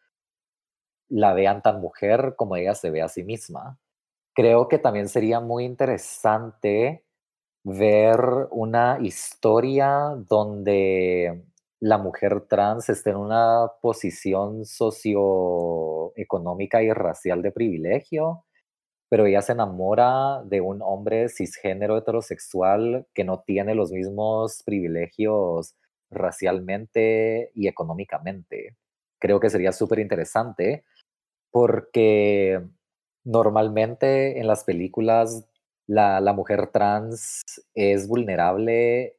la 1.09 1.34
vean 1.34 1.62
tan 1.62 1.80
mujer 1.80 2.34
como 2.36 2.57
ella 2.57 2.74
se 2.74 2.90
ve 2.90 3.03
a 3.03 3.09
sí 3.09 3.22
misma. 3.22 3.78
Creo 4.34 4.68
que 4.68 4.78
también 4.78 5.09
sería 5.09 5.40
muy 5.40 5.64
interesante 5.64 7.05
ver 7.64 8.20
una 8.51 8.99
historia 9.01 10.14
donde 10.28 11.45
la 11.83 11.99
mujer 11.99 12.47
trans 12.49 12.89
esté 12.89 13.11
en 13.11 13.16
una 13.16 13.70
posición 13.83 14.64
socioeconómica 14.64 16.83
y 16.83 16.91
racial 16.93 17.43
de 17.43 17.53
privilegio 17.53 18.47
pero 19.12 19.26
ella 19.26 19.43
se 19.43 19.53
enamora 19.53 20.43
de 20.47 20.62
un 20.62 20.80
hombre 20.80 21.28
cisgénero 21.28 21.99
heterosexual 21.99 23.07
que 23.12 23.24
no 23.24 23.43
tiene 23.47 23.74
los 23.74 23.93
mismos 23.93 24.62
privilegios 24.64 25.74
racialmente 26.11 27.51
y 27.55 27.68
económicamente. 27.68 28.78
Creo 29.20 29.39
que 29.39 29.51
sería 29.51 29.72
súper 29.72 29.99
interesante 29.99 30.87
porque 31.51 32.62
normalmente 33.22 34.41
en 34.41 34.47
las 34.47 34.64
películas 34.64 35.47
la, 35.87 36.22
la, 36.22 36.33
mujer 36.33 36.68
trans 36.68 37.43
es 37.74 38.09
vulnerable 38.09 39.18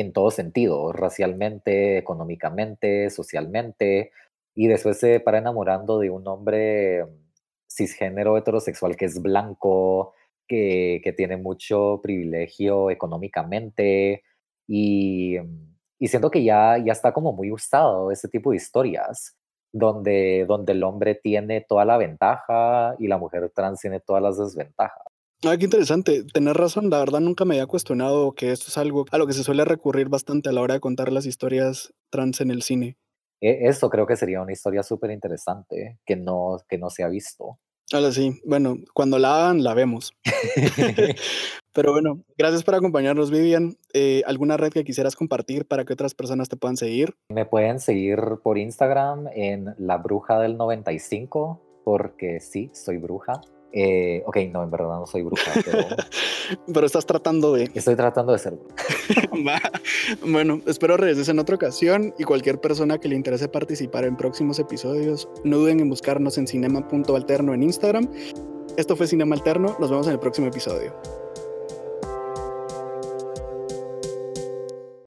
en 0.00 0.12
todo 0.12 0.30
sentido, 0.30 0.92
racialmente, 0.92 1.98
económicamente, 1.98 3.10
socialmente, 3.10 4.12
y 4.54 4.68
después 4.68 4.98
se 4.98 5.20
para 5.20 5.38
enamorando 5.38 5.98
de 5.98 6.10
un 6.10 6.26
hombre 6.28 7.06
cisgénero 7.68 8.36
heterosexual 8.36 8.96
que 8.96 9.06
es 9.06 9.22
blanco, 9.22 10.14
que, 10.48 11.00
que 11.04 11.12
tiene 11.12 11.36
mucho 11.36 12.00
privilegio 12.02 12.90
económicamente 12.90 14.24
y, 14.66 15.36
y, 15.98 16.08
siento 16.08 16.30
que 16.30 16.42
ya, 16.44 16.78
ya 16.78 16.92
está 16.92 17.12
como 17.12 17.32
muy 17.32 17.52
usado 17.52 18.10
ese 18.10 18.28
tipo 18.28 18.50
de 18.50 18.56
historias 18.56 19.36
donde, 19.72 20.44
donde 20.48 20.72
el 20.72 20.82
hombre 20.84 21.14
tiene 21.14 21.60
toda 21.60 21.84
la 21.84 21.98
ventaja 21.98 22.94
y 22.98 23.08
la 23.08 23.18
mujer 23.18 23.50
trans 23.54 23.80
tiene 23.80 24.00
todas 24.00 24.22
las 24.22 24.38
desventajas. 24.38 25.07
Ah, 25.44 25.56
qué 25.56 25.64
interesante. 25.64 26.24
Tener 26.24 26.56
razón, 26.56 26.90
la 26.90 26.98
verdad 26.98 27.20
nunca 27.20 27.44
me 27.44 27.54
había 27.54 27.66
cuestionado 27.66 28.32
que 28.32 28.50
esto 28.50 28.66
es 28.68 28.78
algo 28.78 29.06
a 29.10 29.18
lo 29.18 29.26
que 29.26 29.32
se 29.32 29.44
suele 29.44 29.64
recurrir 29.64 30.08
bastante 30.08 30.48
a 30.48 30.52
la 30.52 30.60
hora 30.60 30.74
de 30.74 30.80
contar 30.80 31.12
las 31.12 31.26
historias 31.26 31.92
trans 32.10 32.40
en 32.40 32.50
el 32.50 32.62
cine. 32.62 32.96
E, 33.40 33.68
eso 33.68 33.88
creo 33.88 34.06
que 34.06 34.16
sería 34.16 34.42
una 34.42 34.52
historia 34.52 34.82
súper 34.82 35.12
interesante 35.12 36.00
que 36.04 36.16
no, 36.16 36.58
que 36.68 36.78
no 36.78 36.90
se 36.90 37.04
ha 37.04 37.08
visto. 37.08 37.58
Ahora 37.92 38.10
sí, 38.12 38.40
bueno, 38.44 38.76
cuando 38.92 39.18
la 39.18 39.36
hagan, 39.36 39.62
la 39.62 39.74
vemos. 39.74 40.12
Pero 41.72 41.92
bueno, 41.92 42.24
gracias 42.36 42.64
por 42.64 42.74
acompañarnos, 42.74 43.30
Vivian. 43.30 43.76
Eh, 43.94 44.22
¿Alguna 44.26 44.56
red 44.56 44.72
que 44.72 44.82
quisieras 44.82 45.14
compartir 45.14 45.66
para 45.66 45.84
que 45.84 45.92
otras 45.92 46.14
personas 46.14 46.48
te 46.48 46.56
puedan 46.56 46.76
seguir? 46.76 47.14
Me 47.28 47.46
pueden 47.46 47.78
seguir 47.78 48.18
por 48.42 48.58
Instagram 48.58 49.28
en 49.32 49.74
La 49.78 49.98
Bruja 49.98 50.40
del 50.40 50.56
95, 50.56 51.62
porque 51.84 52.40
sí, 52.40 52.70
soy 52.74 52.98
bruja. 52.98 53.40
Eh, 53.72 54.22
ok, 54.26 54.36
no, 54.50 54.62
en 54.62 54.70
verdad 54.70 54.98
no 54.98 55.06
soy 55.06 55.22
bruja, 55.22 55.52
pero 55.64 55.78
Pero 56.72 56.86
estás 56.86 57.04
tratando 57.04 57.52
de. 57.52 57.70
Estoy 57.74 57.96
tratando 57.96 58.32
de 58.32 58.38
ser. 58.38 58.54
bueno, 60.26 60.60
espero 60.66 60.96
regreses 60.96 61.28
en 61.28 61.38
otra 61.38 61.56
ocasión 61.56 62.14
y 62.18 62.24
cualquier 62.24 62.60
persona 62.60 62.98
que 62.98 63.08
le 63.08 63.16
interese 63.16 63.48
participar 63.48 64.04
en 64.04 64.16
próximos 64.16 64.58
episodios, 64.58 65.28
no 65.44 65.58
duden 65.58 65.80
en 65.80 65.90
buscarnos 65.90 66.38
en 66.38 66.46
cinema.alterno 66.46 67.54
en 67.54 67.62
Instagram. 67.62 68.08
Esto 68.76 68.96
fue 68.96 69.06
Cinema 69.06 69.34
Alterno. 69.34 69.76
Nos 69.80 69.90
vemos 69.90 70.06
en 70.06 70.12
el 70.12 70.20
próximo 70.20 70.46
episodio. 70.46 70.94